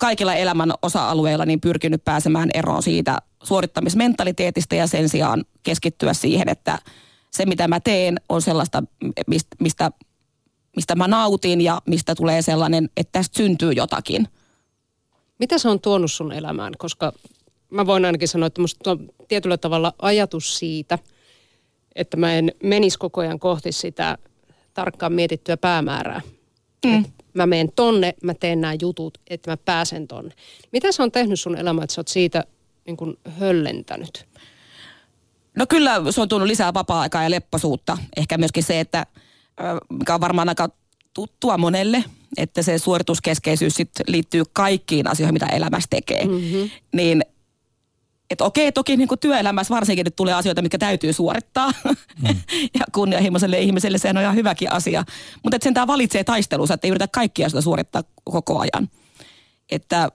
kaikilla 0.00 0.34
elämän 0.34 0.72
osa-alueilla 0.82 1.46
niin 1.46 1.60
pyrkinyt 1.60 2.04
pääsemään 2.04 2.50
eroon 2.54 2.82
siitä 2.82 3.18
suorittamismentaliteetista 3.42 4.74
ja 4.74 4.86
sen 4.86 5.08
sijaan 5.08 5.44
keskittyä 5.62 6.14
siihen, 6.14 6.48
että 6.48 6.78
se 7.30 7.46
mitä 7.46 7.68
mä 7.68 7.80
teen 7.80 8.20
on 8.28 8.42
sellaista, 8.42 8.82
mistä, 9.26 9.56
mistä, 9.60 9.90
mistä 10.76 10.94
mä 10.94 11.08
nautin 11.08 11.60
ja 11.60 11.82
mistä 11.86 12.14
tulee 12.14 12.42
sellainen, 12.42 12.88
että 12.96 13.12
tästä 13.12 13.36
syntyy 13.36 13.72
jotakin. 13.72 14.28
Mitä 15.38 15.58
se 15.58 15.68
on 15.68 15.80
tuonut 15.80 16.12
sun 16.12 16.32
elämään? 16.32 16.72
Koska 16.78 17.12
mä 17.70 17.86
voin 17.86 18.04
ainakin 18.04 18.28
sanoa, 18.28 18.46
että 18.46 18.60
musta 18.60 18.90
on 18.90 19.08
tietyllä 19.28 19.56
tavalla 19.56 19.94
ajatus 19.98 20.58
siitä, 20.58 20.98
että 21.94 22.16
mä 22.16 22.34
en 22.34 22.52
menisi 22.62 22.98
koko 22.98 23.20
ajan 23.20 23.38
kohti 23.38 23.72
sitä 23.72 24.18
tarkkaan 24.74 25.12
mietittyä 25.12 25.56
päämäärää. 25.56 26.20
Mm. 26.86 27.04
mä 27.34 27.46
menen 27.46 27.72
tonne, 27.76 28.14
mä 28.22 28.34
teen 28.34 28.60
nämä 28.60 28.74
jutut, 28.82 29.18
että 29.30 29.50
mä 29.50 29.56
pääsen 29.56 30.08
tonne. 30.08 30.34
Mitä 30.72 30.92
se 30.92 31.02
on 31.02 31.12
tehnyt 31.12 31.40
sun 31.40 31.56
elämään, 31.56 31.84
että 31.84 31.94
sä 31.94 32.00
oot 32.00 32.08
siitä 32.08 32.44
niin 32.86 32.96
kuin 32.96 33.16
höllentänyt? 33.38 34.26
No 35.56 35.66
kyllä 35.68 36.02
se 36.10 36.20
on 36.20 36.28
tuonut 36.28 36.48
lisää 36.48 36.74
vapaa-aikaa 36.74 37.22
ja 37.22 37.30
lepposuutta. 37.30 37.98
Ehkä 38.16 38.38
myöskin 38.38 38.62
se, 38.62 38.80
että 38.80 39.06
mikä 39.90 40.14
on 40.14 40.20
varmaan 40.20 40.48
aika 40.48 40.68
tuttua 41.14 41.58
monelle, 41.58 42.04
että 42.36 42.62
se 42.62 42.78
suorituskeskeisyys 42.78 43.74
sit 43.74 43.90
liittyy 44.06 44.42
kaikkiin 44.52 45.08
asioihin, 45.08 45.34
mitä 45.34 45.46
elämässä 45.46 45.86
tekee. 45.90 46.24
Mm-hmm. 46.24 46.70
Niin 46.92 47.22
että 48.30 48.44
okei, 48.44 48.72
toki 48.72 48.96
niin 48.96 49.08
kuin 49.08 49.18
työelämässä 49.18 49.74
varsinkin 49.74 50.04
nyt 50.04 50.16
tulee 50.16 50.34
asioita, 50.34 50.62
mitkä 50.62 50.78
täytyy 50.78 51.12
suorittaa. 51.12 51.72
Mm. 52.22 52.36
ja 52.78 52.84
kunnianhimoiselle 52.92 53.60
ihmiselle 53.60 53.98
sehän 53.98 54.16
on 54.16 54.22
ihan 54.22 54.36
hyväkin 54.36 54.72
asia. 54.72 55.04
Mutta 55.42 55.58
sen 55.62 55.74
tämä 55.74 55.86
valitsee 55.86 56.24
taistelunsa, 56.24 56.74
että 56.74 56.86
ei 56.86 56.90
yritä 56.90 57.08
kaikkia 57.08 57.48
sitä 57.48 57.60
suorittaa 57.60 58.02
koko 58.24 58.58
ajan. 58.58 58.88
Että 59.70 60.10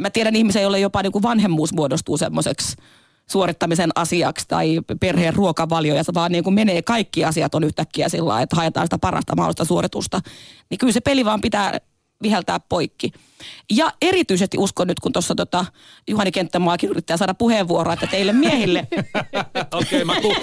mä 0.00 0.10
tiedän 0.10 0.36
ihmisiä, 0.36 0.62
joille 0.62 0.78
jopa 0.78 1.02
niin 1.02 1.12
kuin 1.12 1.22
vanhemmuus 1.22 1.72
muodostuu 1.72 2.16
semmoiseksi 2.16 2.76
suorittamisen 3.30 3.90
asiaksi 3.94 4.48
tai 4.48 4.80
perheen 5.00 5.34
ruokavalio, 5.34 5.94
ja 5.94 6.02
vaan 6.14 6.32
niin 6.32 6.44
kuin 6.44 6.54
menee 6.54 6.82
kaikki 6.82 7.24
asiat 7.24 7.54
on 7.54 7.64
yhtäkkiä 7.64 8.08
sillä 8.08 8.42
että 8.42 8.56
haetaan 8.56 8.86
sitä 8.86 8.98
parasta 8.98 9.36
mahdollista 9.36 9.64
suoritusta, 9.64 10.20
niin 10.70 10.78
kyllä 10.78 10.92
se 10.92 11.00
peli 11.00 11.24
vaan 11.24 11.40
pitää 11.40 11.78
viheltää 12.22 12.60
poikki. 12.60 13.12
Ja 13.70 13.92
erityisesti 14.02 14.58
uskon 14.58 14.86
nyt, 14.86 15.00
kun 15.00 15.12
tuossa 15.12 15.34
tota, 15.34 15.64
Juhani 16.08 16.32
Kenttämaakin 16.32 16.90
yrittää 16.90 17.16
saada 17.16 17.34
puheenvuoroa, 17.34 17.94
että 17.94 18.06
teille 18.06 18.32
miehille... 18.32 18.88
Okei, 19.72 20.02
okay, 20.02 20.04
mä 20.04 20.20
ku... 20.20 20.34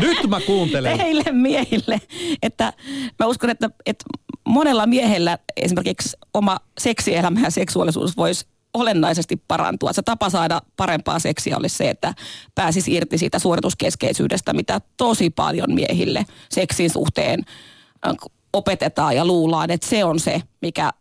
nyt 0.00 0.26
mä 0.28 0.40
kuuntelen. 0.40 0.98
Teille 0.98 1.32
miehille, 1.32 2.00
että 2.42 2.72
mä 3.18 3.26
uskon, 3.26 3.50
että, 3.50 3.70
että 3.86 4.04
monella 4.46 4.86
miehellä 4.86 5.38
esimerkiksi 5.56 6.16
oma 6.34 6.58
seksielämä 6.78 7.40
ja 7.40 7.50
seksuaalisuus 7.50 8.16
voisi 8.16 8.46
olennaisesti 8.76 9.42
parantua. 9.48 9.92
Se 9.92 10.02
tapa 10.02 10.30
saada 10.30 10.62
parempaa 10.76 11.18
seksiä 11.18 11.56
olisi 11.56 11.76
se, 11.76 11.90
että 11.90 12.14
pääsisi 12.54 12.94
irti 12.94 13.18
siitä 13.18 13.38
suorituskeskeisyydestä, 13.38 14.52
mitä 14.52 14.80
tosi 14.96 15.30
paljon 15.30 15.74
miehille 15.74 16.26
seksin 16.50 16.90
suhteen 16.90 17.44
äh, 18.06 18.12
opetetaan 18.52 19.16
ja 19.16 19.24
luullaan, 19.24 19.70
että 19.70 19.88
se 19.88 20.04
on 20.04 20.20
se, 20.20 20.42
mikä 20.62 20.92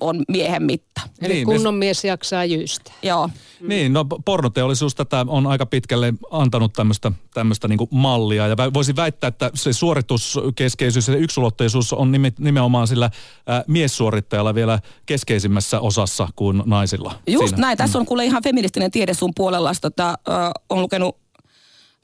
on 0.00 0.22
miehen 0.28 0.62
mitta. 0.62 1.00
Eli 1.22 1.34
niin, 1.34 1.46
kunnon 1.46 1.74
mies 1.74 2.04
jaksaa 2.04 2.44
jyystä. 2.44 2.92
Joo. 3.02 3.26
Mm. 3.60 3.68
Niin, 3.68 3.92
no 3.92 4.04
pornoteollisuus 4.24 4.94
tätä 4.94 5.26
on 5.28 5.46
aika 5.46 5.66
pitkälle 5.66 6.14
antanut 6.30 6.72
tämmöistä, 6.72 7.12
tämmöistä 7.34 7.68
niin 7.68 7.78
mallia. 7.90 8.46
Ja 8.46 8.56
voisin 8.74 8.96
väittää, 8.96 9.28
että 9.28 9.50
se 9.54 9.72
suorituskeskeisyys 9.72 11.08
ja 11.08 11.16
yksulotteisuus 11.16 11.92
on 11.92 12.12
nimenomaan 12.38 12.86
sillä 12.86 13.06
äh, 13.06 13.64
miessuorittajalla 13.66 14.54
vielä 14.54 14.78
keskeisimmässä 15.06 15.80
osassa 15.80 16.28
kuin 16.36 16.62
naisilla. 16.66 17.14
Just 17.26 17.48
siinä. 17.48 17.60
näin. 17.60 17.78
Tässä 17.78 17.98
on 17.98 18.06
kuule 18.06 18.24
ihan 18.24 18.42
feministinen 18.42 18.90
tiede 18.90 19.14
sun 19.14 19.32
puolella. 19.36 19.72
Tota, 19.80 20.08
äh, 20.08 20.50
on 20.70 20.80
lukenut 20.80 21.19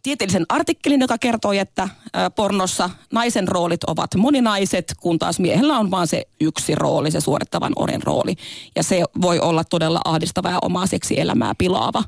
tieteellisen 0.06 0.46
artikkelin, 0.48 1.00
joka 1.00 1.18
kertoo, 1.18 1.52
että 1.52 1.88
pornossa 2.36 2.90
naisen 3.12 3.48
roolit 3.48 3.84
ovat 3.84 4.14
moninaiset, 4.16 4.94
kun 5.00 5.18
taas 5.18 5.40
miehellä 5.40 5.78
on 5.78 5.90
vain 5.90 6.06
se 6.06 6.22
yksi 6.40 6.74
rooli, 6.74 7.10
se 7.10 7.20
suorittavan 7.20 7.72
orin 7.76 8.02
rooli. 8.02 8.34
Ja 8.76 8.82
se 8.82 9.02
voi 9.20 9.40
olla 9.40 9.64
todella 9.64 10.00
ahdistava 10.04 10.50
ja 10.50 10.58
omaa 10.62 10.86
seksielämää 10.86 11.54
pilaava 11.58 12.04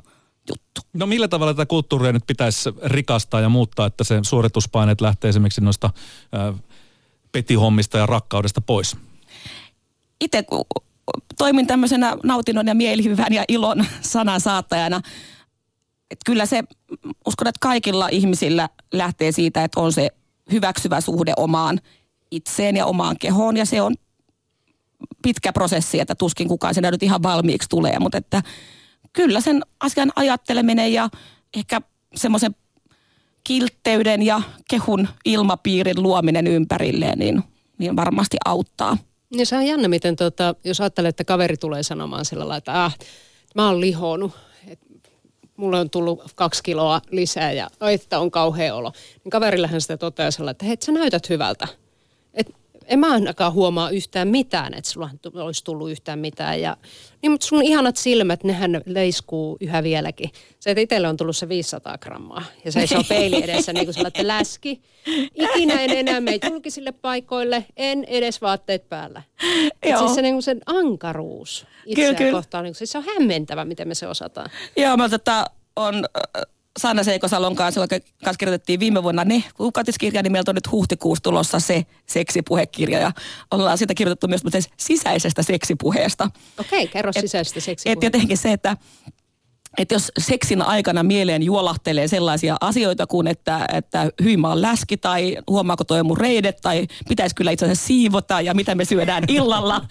juttu. 0.49 0.81
No 0.93 1.05
millä 1.05 1.27
tavalla 1.27 1.53
tätä 1.53 1.65
kulttuuria 1.65 2.11
nyt 2.11 2.23
pitäisi 2.27 2.69
rikastaa 2.83 3.41
ja 3.41 3.49
muuttaa, 3.49 3.85
että 3.85 4.03
se 4.03 4.19
suorituspaineet 4.21 5.01
lähtee 5.01 5.29
esimerkiksi 5.29 5.61
noista 5.61 5.89
petihommista 7.31 7.97
ja 7.97 8.05
rakkaudesta 8.05 8.61
pois? 8.61 8.97
Itse 10.21 10.43
toimin 11.37 11.67
tämmöisenä 11.67 12.17
nautinnon 12.23 12.67
ja 12.67 12.75
mielihyvän 12.75 13.33
ja 13.33 13.43
ilon 13.47 13.85
sanan 14.01 14.41
saattajana– 14.41 15.01
että 16.11 16.23
kyllä 16.25 16.45
se, 16.45 16.63
uskon, 17.27 17.47
että 17.47 17.59
kaikilla 17.61 18.07
ihmisillä 18.07 18.69
lähtee 18.93 19.31
siitä, 19.31 19.63
että 19.63 19.79
on 19.79 19.93
se 19.93 20.09
hyväksyvä 20.51 21.01
suhde 21.01 21.33
omaan 21.37 21.79
itseen 22.31 22.75
ja 22.75 22.85
omaan 22.85 23.15
kehoon. 23.19 23.57
Ja 23.57 23.65
se 23.65 23.81
on 23.81 23.95
pitkä 25.21 25.53
prosessi, 25.53 25.99
että 25.99 26.15
tuskin 26.15 26.47
kukaan 26.47 26.73
sen 26.75 26.83
nyt 26.91 27.03
ihan 27.03 27.23
valmiiksi 27.23 27.69
tulee. 27.69 27.99
Mutta 27.99 28.17
että 28.17 28.43
kyllä 29.13 29.41
sen 29.41 29.61
asian 29.79 30.11
ajatteleminen 30.15 30.93
ja 30.93 31.09
ehkä 31.57 31.81
semmoisen 32.15 32.55
kiltteyden 33.43 34.21
ja 34.21 34.41
kehun 34.69 35.07
ilmapiirin 35.25 36.03
luominen 36.03 36.47
ympärilleen, 36.47 37.19
niin, 37.19 37.43
niin 37.77 37.95
varmasti 37.95 38.37
auttaa. 38.45 38.97
Ja 39.31 39.45
se 39.45 39.57
on 39.57 39.65
jännä, 39.65 39.87
miten 39.87 40.15
tota, 40.15 40.55
jos 40.63 40.81
ajattelee, 40.81 41.09
että 41.09 41.23
kaveri 41.23 41.57
tulee 41.57 41.83
sanomaan 41.83 42.25
sillä 42.25 42.39
lailla, 42.39 42.57
että 42.57 42.85
ah, 42.85 42.97
mä 43.55 43.67
oon 43.67 43.81
lihonut, 43.81 44.31
mulle 45.59 45.79
on 45.79 45.89
tullut 45.89 46.23
kaksi 46.35 46.63
kiloa 46.63 47.01
lisää 47.11 47.51
ja 47.51 47.69
että 47.91 48.19
on 48.19 48.31
kauhea 48.31 48.75
olo. 48.75 48.91
Niin 49.23 49.31
kaverillähän 49.31 49.81
sitä 49.81 49.97
toteaa 49.97 50.31
että 50.51 50.65
hei, 50.65 50.77
sä 50.85 50.91
näytät 50.91 51.29
hyvältä. 51.29 51.67
En 52.89 52.99
mä 52.99 53.11
ainakaan 53.11 53.53
huomaa 53.53 53.89
yhtään 53.89 54.27
mitään, 54.27 54.73
että 54.73 54.91
sulla 54.91 55.09
olisi 55.33 55.63
tullut 55.63 55.91
yhtään 55.91 56.19
mitään. 56.19 56.61
Ja, 56.61 56.77
niin, 57.21 57.31
mutta 57.31 57.45
sun 57.47 57.63
ihanat 57.63 57.97
silmät, 57.97 58.43
nehän 58.43 58.81
leiskuu 58.85 59.57
yhä 59.61 59.83
vieläkin. 59.83 60.29
Se, 60.59 60.71
että 60.71 60.81
itselle 60.81 61.07
on 61.07 61.17
tullut 61.17 61.37
se 61.37 61.49
500 61.49 61.97
grammaa. 61.97 62.43
Ja 62.65 62.71
se 62.71 62.97
on 62.97 63.05
peili 63.09 63.43
edessä 63.43 63.73
niin 63.73 63.85
kuin 63.85 63.93
sellainen 63.93 64.27
läski. 64.27 64.81
Ikinä 65.35 65.81
en 65.81 65.89
enää 65.89 66.21
mene 66.21 66.39
julkisille 66.49 66.91
paikoille, 66.91 67.65
en 67.77 68.03
edes 68.03 68.41
vaatteet 68.41 68.89
päällä. 68.89 69.21
Joo. 69.85 69.99
Siis 69.99 70.15
se, 70.15 70.21
niin 70.21 70.35
kuin 70.35 70.43
sen 70.43 70.61
ankaruus 70.65 71.67
itseään 71.85 72.15
kyllä, 72.15 72.31
kohtaan, 72.31 72.63
niin 72.63 72.71
kuin, 72.71 72.77
siis 72.77 72.91
se 72.91 72.97
on 72.97 73.03
hämmentävä, 73.03 73.65
miten 73.65 73.87
me 73.87 73.95
se 73.95 74.07
osataan. 74.07 74.49
Joo, 74.77 74.97
mä 74.97 75.09
tota, 75.09 75.45
on 75.75 76.05
Sanna 76.79 77.03
Seikosalon 77.03 77.55
kanssa, 77.55 77.81
joka 77.81 77.95
kanssa 78.23 78.37
kirjoitettiin 78.37 78.79
viime 78.79 79.03
vuonna 79.03 79.23
ne 79.23 79.43
kuukautiskirja, 79.53 80.23
niin 80.23 80.31
meiltä 80.31 80.51
on 80.51 80.55
nyt 80.55 80.71
huhtikuussa 80.71 81.23
tulossa 81.23 81.59
se 81.59 81.85
seksipuhekirja 82.07 82.99
ja 82.99 83.11
ollaan 83.51 83.77
siitä 83.77 83.93
kirjoitettu 83.93 84.27
myös 84.27 84.67
sisäisestä 84.77 85.43
seksipuheesta. 85.43 86.29
Okei, 86.59 86.83
okay, 86.83 86.87
kerro 86.87 87.11
et, 87.15 87.21
sisäisestä 87.21 87.59
seksipuheesta. 87.59 87.99
Et 87.99 88.13
jotenkin 88.13 88.37
se, 88.37 88.51
että 88.51 88.77
että 89.77 89.95
jos 89.95 90.11
seksin 90.17 90.61
aikana 90.61 91.03
mieleen 91.03 91.43
juolahtelee 91.43 92.07
sellaisia 92.07 92.57
asioita 92.61 93.07
kuin, 93.07 93.27
että, 93.27 93.65
että 93.73 94.11
hyimä 94.23 94.49
on 94.49 94.61
läski 94.61 94.97
tai 94.97 95.37
huomaako 95.49 95.83
toi 95.83 96.03
mun 96.03 96.17
reidet 96.17 96.57
tai 96.61 96.87
pitäisi 97.09 97.35
kyllä 97.35 97.51
itse 97.51 97.65
asiassa 97.65 97.87
siivota 97.87 98.41
ja 98.41 98.53
mitä 98.53 98.75
me 98.75 98.85
syödään 98.85 99.23
illalla. 99.27 99.81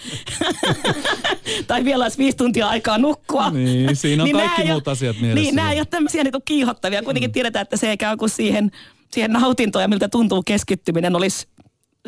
tai 1.66 1.84
vielä 1.84 2.04
olisi 2.04 2.18
viisi 2.18 2.36
tuntia 2.36 2.68
aikaa 2.68 2.98
nukkua. 2.98 3.50
Niin, 3.50 3.96
siinä 3.96 4.22
on 4.22 4.24
niin 4.24 4.36
kaikki 4.36 4.64
muut 4.64 4.88
ole, 4.88 4.92
asiat 4.92 5.20
mielessä. 5.20 5.42
Niin, 5.42 5.54
nämä 5.54 5.72
ei 5.72 5.80
ole 5.80 5.86
tämmöisiä 5.86 6.24
niin 6.24 6.34
kiihottavia. 6.44 7.02
Kuitenkin 7.02 7.30
mm. 7.30 7.32
tiedetään, 7.32 7.62
että 7.62 7.76
se 7.76 7.90
ei 7.90 7.96
käy 7.96 8.16
kuin 8.16 8.30
siihen, 8.30 8.70
siihen 9.12 9.32
nautintoon 9.32 9.82
ja 9.82 9.88
miltä 9.88 10.08
tuntuu 10.08 10.42
keskittyminen 10.42 11.16
olisi 11.16 11.48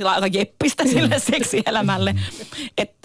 aika 0.05 0.27
jeppistä 0.27 0.85
sille 0.87 1.17
mm. 1.17 1.23
seksielämälle. 1.33 2.15
Et 2.79 3.01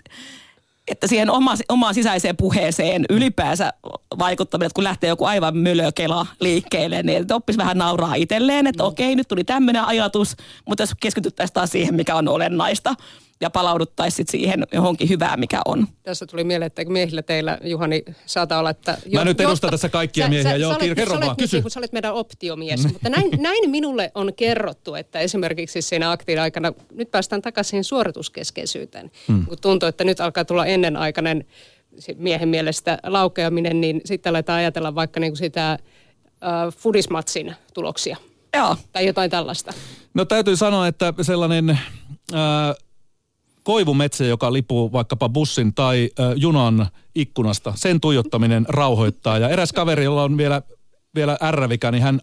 että 0.88 1.08
siihen 1.08 1.30
oma, 1.30 1.54
omaan 1.70 1.94
sisäiseen 1.94 2.38
puheeseen 2.38 3.06
ylipäänsä 3.10 3.74
vaikuttaminen, 4.20 4.66
että 4.66 4.76
kun 4.76 4.84
lähtee 4.84 5.08
joku 5.08 5.26
aivan 5.26 5.58
mölökela 5.58 6.26
liikkeelle, 6.40 7.04
niin 7.04 7.22
että 7.22 7.36
oppisi 7.36 7.58
vähän 7.58 7.78
nauraa 7.78 8.16
itselleen, 8.16 8.68
että 8.68 8.84
mm. 8.84 8.88
okei, 8.88 9.16
nyt 9.16 9.28
tuli 9.28 9.44
tämmöinen 9.44 9.84
ajatus, 9.84 10.36
mutta 10.68 10.84
jos 10.84 10.96
keskityttäisiin 11.00 11.54
taas 11.54 11.70
siihen, 11.72 11.96
mikä 11.96 12.16
on 12.16 12.28
olennaista, 12.28 12.96
ja 13.42 13.50
palauduttaisiin 13.50 14.18
sit 14.18 14.30
siihen 14.30 14.68
johonkin 14.74 15.10
hyvään, 15.10 15.40
mikä 15.40 15.62
on. 15.66 15.88
Tässä 16.04 16.26
tuli 16.26 16.44
mieleen, 16.44 16.68
että 16.68 16.86
miehillä 16.86 17.22
teillä, 17.22 17.58
Juhani, 17.64 18.04
saattaa 18.26 18.60
olla, 18.60 18.70
että... 18.70 18.98
Mä 19.14 19.26
nyt 19.26 19.42
edustan 19.42 19.70
tässä 19.70 19.90
kaikkia 19.90 20.30
miehiä. 20.30 20.56
Joo, 20.56 20.72
sä 20.72 20.78
olet, 20.78 20.96
kerro 20.96 21.14
sä 21.14 21.20
vaan, 21.20 21.28
olet, 21.28 21.38
kysy. 21.38 21.62
Niin, 21.62 21.72
sä 21.72 21.80
olet 21.80 21.94
meidän 21.94 22.14
optiomies. 22.14 22.88
Mutta 22.94 23.10
näin, 23.10 23.30
näin 23.42 23.70
minulle 23.70 24.12
on 24.16 24.34
kerrottu, 24.34 24.96
että 24.96 25.20
esimerkiksi 25.20 25.82
siinä 25.82 26.12
aktiin 26.12 26.42
aikana, 26.42 26.74
nyt 26.92 27.12
päästään 27.12 27.42
takaisin 27.42 27.84
suorituskeskeisyyteen. 27.84 29.12
Hmm. 29.28 29.46
Kun 29.46 29.58
tuntuu, 29.62 29.90
että 29.90 30.04
nyt 30.04 30.20
alkaa 30.20 30.46
tulla 30.46 30.66
ennenaikainen 30.66 31.46
miehen 32.18 32.50
mielestä 32.50 33.00
laukeaminen, 33.04 33.82
niin 33.82 34.02
sitten 34.06 34.30
aletaan 34.30 34.60
ajatella 34.60 34.96
vaikka 34.96 35.20
niin 35.20 35.32
kuin 35.32 35.38
sitä 35.38 35.72
äh, 35.72 35.80
fudismatsin 36.78 37.56
tuloksia. 37.74 38.18
Joo. 38.54 38.78
Tai 38.92 39.06
jotain 39.06 39.32
tällaista. 39.32 39.74
No 40.14 40.26
täytyy 40.26 40.56
sanoa, 40.56 40.88
että 40.88 41.14
sellainen 41.22 41.70
äh, 41.70 41.80
koivumetsä, 43.66 44.26
joka 44.26 44.54
lipuu 44.54 44.92
vaikkapa 44.92 45.30
bussin 45.30 45.74
tai 45.74 46.10
äh, 46.20 46.34
junan 46.36 46.88
ikkunasta, 47.16 47.74
sen 47.76 48.02
tuijottaminen 48.02 48.66
rauhoittaa. 48.70 49.38
Ja 49.38 49.50
eräs 49.50 49.74
kaveri, 49.74 50.04
jolla 50.04 50.24
on 50.24 50.38
vielä 50.38 50.62
vielä 51.16 51.38
ärrävikä, 51.42 51.92
niin 51.92 52.04
hän 52.04 52.22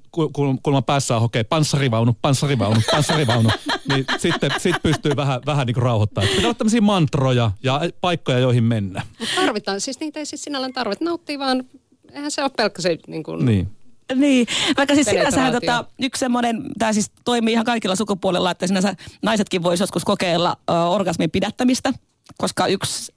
kulma 0.63 0.83
päässään 0.83 1.21
hokee 1.21 1.45
panssarivaunu, 1.45 2.17
panssarivaunu, 2.23 2.81
panssarivaunu. 2.91 3.51
niin 3.89 4.05
sitten 4.19 4.51
sit 4.59 4.77
pystyy 4.83 5.17
vähän, 5.17 5.41
vähän 5.47 5.67
niin 5.67 5.75
kuin 5.75 5.83
rauhoittamaan. 5.83 6.29
Pitää 6.29 6.45
olla 6.47 6.55
tämmöisiä 6.55 6.81
mantroja 6.81 7.51
ja 7.63 7.81
paikkoja, 8.01 8.39
joihin 8.39 8.65
mennä. 8.65 9.03
Mutta 9.19 9.35
tarvitaan, 9.35 9.81
siis 9.81 10.01
niitä 10.01 10.19
ei 10.19 10.27
siis 10.27 10.45
sinällään 10.45 10.73
tarvitse. 10.73 11.05
Nauttii 11.05 11.39
vaan, 11.39 11.65
eihän 12.13 12.31
se 12.31 12.43
ole 12.43 12.51
pelkkä 12.57 12.83
se 12.83 12.99
niin 13.07 13.23
kuin, 13.23 13.47
Niin. 13.47 13.69
Niin, 14.15 14.47
vaikka 14.77 14.95
siis 14.95 15.07
sinänsähän 15.07 15.53
tota, 15.53 15.85
yksi 16.03 16.21
semmoinen, 16.21 16.63
tämä 16.79 16.93
siis 16.93 17.11
toimii 17.25 17.53
ihan 17.53 17.65
kaikilla 17.65 17.97
sukupuolilla, 17.97 18.51
että 18.51 18.67
sinänsä 18.67 18.95
naisetkin 19.23 19.63
voisi 19.63 19.83
joskus 19.83 20.05
kokeilla 20.05 20.57
ö, 20.71 20.73
orgasmin 20.73 21.31
pidättämistä, 21.31 21.93
koska 22.39 22.67
yksi 22.67 23.15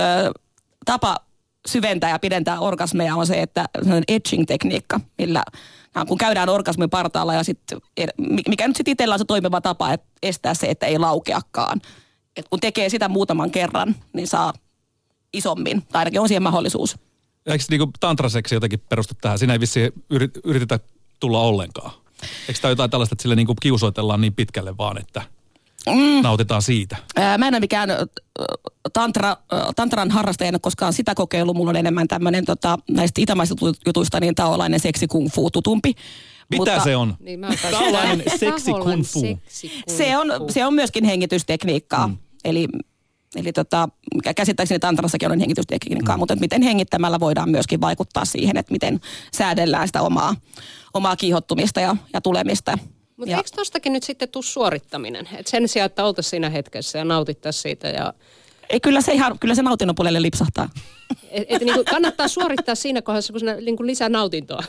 ö, 0.00 0.32
tapa 0.84 1.16
syventää 1.66 2.10
ja 2.10 2.18
pidentää 2.18 2.60
orgasmeja 2.60 3.16
on 3.16 3.26
se, 3.26 3.42
että 3.42 3.64
etching-tekniikka, 4.08 5.00
millä 5.18 5.42
kun 6.08 6.18
käydään 6.18 6.48
orgasmin 6.48 6.90
partaalla 6.90 7.34
ja 7.34 7.42
sitten, 7.42 7.78
mikä 8.48 8.68
nyt 8.68 8.76
sitten 8.76 8.92
itsellä 8.92 9.12
on 9.12 9.18
se 9.18 9.24
toimiva 9.24 9.60
tapa, 9.60 9.92
että 9.92 10.06
estää 10.22 10.54
se, 10.54 10.66
että 10.66 10.86
ei 10.86 10.98
laukeakaan. 10.98 11.80
Et 12.36 12.48
kun 12.48 12.60
tekee 12.60 12.88
sitä 12.88 13.08
muutaman 13.08 13.50
kerran, 13.50 13.96
niin 14.12 14.26
saa 14.26 14.52
isommin, 15.32 15.82
tai 15.82 16.00
ainakin 16.00 16.20
on 16.20 16.28
siihen 16.28 16.42
mahdollisuus. 16.42 16.96
Eikö 17.46 17.64
niinku 17.70 17.90
tantraseksi 18.00 18.54
jotenkin 18.54 18.80
perustu 18.88 19.14
tähän? 19.20 19.38
Siinä 19.38 19.52
ei 19.52 19.60
vissiin 19.60 19.92
yrit, 20.10 20.30
yritetä 20.44 20.80
tulla 21.20 21.40
ollenkaan. 21.40 21.90
Eikö 22.48 22.60
tämä 22.60 22.72
jotain 22.72 22.90
tällaista, 22.90 23.14
että 23.14 23.22
sille 23.22 23.36
niinku 23.36 23.54
kiusoitellaan 23.62 24.20
niin 24.20 24.34
pitkälle 24.34 24.76
vaan, 24.76 24.98
että 24.98 25.22
mm. 25.86 26.22
nautitaan 26.22 26.62
siitä? 26.62 26.96
Ää, 27.16 27.38
Mä 27.38 27.48
en 27.48 27.54
ole 27.54 27.60
mikään 27.60 27.88
tantra, 28.92 29.36
tantran 29.76 30.10
harrastaja, 30.10 30.48
en 30.48 30.54
ole 30.54 30.60
koskaan 30.60 30.92
sitä 30.92 31.14
kokeillut. 31.14 31.56
Mulla 31.56 31.70
on 31.70 31.76
enemmän 31.76 32.08
tämmöinen 32.08 32.44
tota, 32.44 32.78
näistä 32.90 33.20
itämaisista 33.20 33.66
jutuista, 33.86 34.20
niin 34.20 34.34
taolainen 34.34 34.80
seksi 34.80 35.06
kung 35.06 35.28
fu 35.34 35.50
tutumpi. 35.50 35.94
Mitä 36.50 36.80
se 36.84 36.96
on? 36.96 37.16
Niin 37.20 37.40
Taolainen 37.70 38.22
seksi 38.36 38.72
kung 38.72 39.04
fu. 39.04 39.20
Se 39.88 40.16
on, 40.16 40.26
se 40.50 40.66
on 40.66 40.74
myöskin 40.74 41.04
hengitystekniikkaa. 41.04 42.06
Mm. 42.06 42.16
Eli, 42.44 42.68
eli 43.36 43.52
tota, 43.52 43.88
käsittääkseni 44.36 44.78
tantrassakin 44.78 45.30
on 45.30 45.40
hengitystekniikkaa, 45.40 46.16
mm. 46.16 46.18
mutta 46.18 46.34
että 46.34 46.44
miten 46.44 46.62
hengittämällä 46.62 47.20
voidaan 47.20 47.50
myöskin 47.50 47.80
vaikuttaa 47.80 48.24
siihen, 48.24 48.56
että 48.56 48.72
miten 48.72 49.00
säädellään 49.32 49.88
sitä 49.88 50.02
omaa, 50.02 50.36
omaa 50.94 51.16
kiihottumista 51.16 51.80
ja, 51.80 51.96
ja 52.12 52.20
tulemista. 52.20 52.78
Mutta 53.16 53.30
ja, 53.30 53.36
eikö 53.36 53.50
tostakin 53.56 53.92
nyt 53.92 54.02
sitten 54.02 54.28
tuu 54.28 54.42
suorittaminen? 54.42 55.28
Et 55.36 55.46
sen 55.46 55.68
sijaan, 55.68 55.86
että 55.86 56.04
oltaisiin 56.04 56.30
siinä 56.30 56.50
hetkessä 56.50 56.98
ja 56.98 57.04
nautittaisiin 57.04 57.62
siitä. 57.62 57.88
Ja, 57.88 58.14
ei, 58.70 58.80
kyllä, 58.80 59.00
se 59.00 59.12
ihan, 59.12 59.38
kyllä 59.38 59.54
se 59.54 59.62
nautinnon 59.62 59.94
puolelle 59.94 60.22
lipsahtaa. 60.22 60.68
et, 61.30 61.46
et 61.48 61.62
niinku 61.62 61.84
kannattaa 61.90 62.28
suorittaa 62.28 62.74
siinä 62.74 63.02
kohdassa, 63.02 63.32
kun 63.32 63.40
siinä 63.40 63.56
niinku 63.56 63.86
lisää 63.86 64.08
nautintoa. 64.08 64.62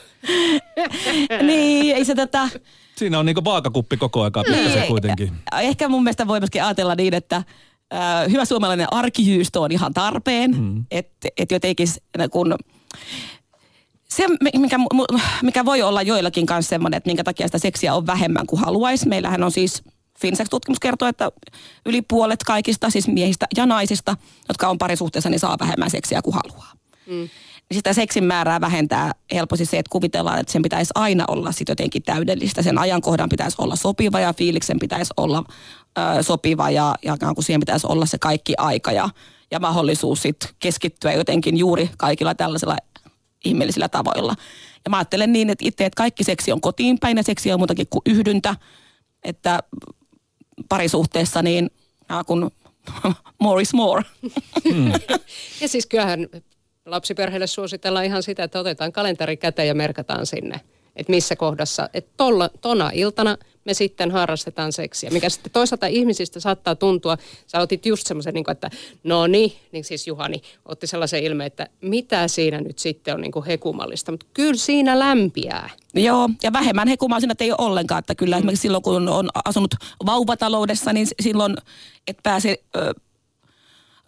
niin, 1.48 1.96
ei 1.96 2.06
se 2.06 2.16
tätä... 2.16 2.50
Siinä 2.96 3.20
on 3.20 3.26
niinku 3.26 3.44
vaakakuppi 3.44 3.98
koko 3.98 4.22
ajan 4.22 4.32
pikkasen 4.34 4.72
Niin, 4.74 4.88
kuitenkin. 4.88 5.34
Ehkä 5.62 5.88
mun 5.88 6.04
mielestä 6.04 6.28
voi 6.28 6.40
myöskin 6.40 6.64
ajatella 6.64 6.96
niin, 6.96 7.14
että 7.14 7.44
äh, 7.94 8.32
hyvä 8.32 8.46
suomalainen 8.46 8.94
arkijyysto 8.94 9.62
on 9.62 9.72
ihan 9.72 9.94
tarpeen. 9.94 10.52
Mm. 10.62 10.86
Että 10.92 11.28
et 11.38 11.52
jotenkin 11.52 11.88
s- 11.88 12.02
kun... 12.32 12.56
Se, 14.10 14.26
mikä, 14.58 14.78
mikä 15.42 15.66
voi 15.66 15.82
olla 15.82 16.02
joillakin 16.02 16.46
kanssa 16.46 16.70
semmoinen, 16.70 16.98
että 16.98 17.08
minkä 17.10 17.24
takia 17.24 17.48
sitä 17.48 17.58
seksiä 17.58 17.96
on 17.96 18.08
vähemmän 18.08 18.48
kuin 18.48 18.62
haluaisi. 18.62 19.08
Meillähän 19.08 19.44
on 19.44 19.52
siis 19.52 19.84
Finsex-tutkimus 20.20 20.80
kertoo, 20.80 21.08
että 21.08 21.32
yli 21.86 22.02
puolet 22.02 22.44
kaikista, 22.44 22.90
siis 22.90 23.08
miehistä 23.08 23.48
ja 23.58 23.66
naisista, 23.66 24.18
jotka 24.48 24.68
on 24.70 24.78
parisuhteessa, 24.78 25.30
niin 25.30 25.40
saa 25.40 25.58
vähemmän 25.60 25.90
seksiä 25.92 26.22
kuin 26.22 26.34
haluaa. 26.34 26.72
Mm. 27.06 27.30
Sitä 27.74 27.94
seksin 27.94 28.24
määrää 28.24 28.62
vähentää 28.62 29.12
helposti 29.34 29.66
se, 29.66 29.80
että 29.80 29.90
kuvitellaan, 29.90 30.40
että 30.40 30.52
sen 30.52 30.62
pitäisi 30.62 30.92
aina 30.96 31.26
olla 31.28 31.52
sit 31.52 31.70
jotenkin 31.70 32.04
täydellistä. 32.04 32.62
Sen 32.62 32.78
ajankohdan 32.78 33.30
pitäisi 33.30 33.58
olla 33.60 33.76
sopiva 33.76 34.20
ja 34.20 34.34
fiiliksen 34.34 34.80
pitäisi 34.80 35.14
olla 35.18 35.44
ö, 35.98 36.24
sopiva 36.24 36.70
ja, 36.70 36.96
ja 37.06 37.18
kun 37.36 37.44
siihen 37.44 37.60
pitäisi 37.60 37.88
olla 37.90 38.06
se 38.06 38.18
kaikki 38.18 38.54
aika 38.58 38.92
ja, 38.92 39.10
ja 39.52 39.60
mahdollisuus 39.60 40.22
sit 40.22 40.38
keskittyä 40.60 41.14
jotenkin 41.14 41.58
juuri 41.58 41.90
kaikilla 41.98 42.36
tällaisilla 42.36 42.78
ihmeellisillä 43.46 43.90
tavoilla. 43.90 44.36
Ja 44.86 44.90
mä 44.90 44.98
ajattelen 44.98 45.34
niin, 45.34 45.50
että 45.50 45.66
itse, 45.68 45.86
että 45.86 45.98
kaikki 45.98 46.24
seksi 46.24 46.52
on 46.52 46.62
kotiin 46.62 47.00
päin 47.00 47.18
ja 47.18 47.24
seksi 47.24 47.52
on 47.52 47.60
muutakin 47.60 47.88
kuin 47.90 48.02
yhdyntä, 48.06 48.56
että 49.24 49.60
parisuhteessa 50.70 51.42
niin 51.42 51.70
kun 52.26 52.52
more 53.42 53.62
is 53.62 53.74
more. 53.74 54.04
Ja 55.62 55.68
siis 55.68 55.86
kyllähän 55.86 56.28
lapsiperheille 56.88 57.48
suositellaan 57.48 58.06
ihan 58.06 58.24
sitä, 58.24 58.44
että 58.44 58.60
otetaan 58.60 58.92
kalenteri 58.92 59.38
käteen 59.38 59.68
ja 59.68 59.76
merkataan 59.76 60.26
sinne, 60.26 60.62
että 60.96 61.12
missä 61.12 61.36
kohdassa, 61.36 61.90
että 61.94 62.12
tolla, 62.18 62.50
tona 62.62 62.92
iltana 62.94 63.38
me 63.66 63.74
sitten 63.74 64.12
harrastetaan 64.12 64.74
seksiä, 64.74 65.10
mikä 65.10 65.30
sitten 65.30 65.52
toisaalta 65.52 65.88
ihmisistä 65.88 66.40
saattaa 66.40 66.76
tuntua, 66.76 67.18
sä 67.48 67.60
otit 67.60 67.86
just 67.86 68.08
semmoisen, 68.08 68.34
niin 68.34 68.52
että 68.52 68.70
no 69.04 69.28
niin, 69.28 69.54
niin 69.72 69.84
siis 69.84 70.08
Juhani 70.08 70.42
otti 70.66 70.88
sellaisen 70.88 71.24
ilmeen, 71.24 71.48
että 71.48 71.68
mitä 71.82 72.28
siinä 72.28 72.62
nyt 72.62 72.80
sitten 72.80 73.14
on 73.14 73.22
niin 73.22 73.32
kuin 73.32 73.46
hekumallista, 73.46 74.12
mutta 74.12 74.26
kyllä 74.34 74.56
siinä 74.56 75.00
lämpiää. 75.00 75.70
Joo, 75.94 76.30
ja 76.44 76.54
vähemmän 76.54 76.88
hekumaa 76.88 77.20
siinä 77.20 77.36
ei 77.40 77.52
ole 77.52 77.68
ollenkaan, 77.68 78.00
että 78.00 78.16
kyllä 78.16 78.38
esimerkiksi 78.38 78.62
silloin 78.62 78.84
kun 78.84 79.10
on 79.10 79.30
asunut 79.46 79.76
vauvataloudessa, 80.06 80.94
niin 80.94 81.08
silloin, 81.22 81.58
että 82.08 82.24
pääsee 82.24 82.56
ö, 82.76 82.94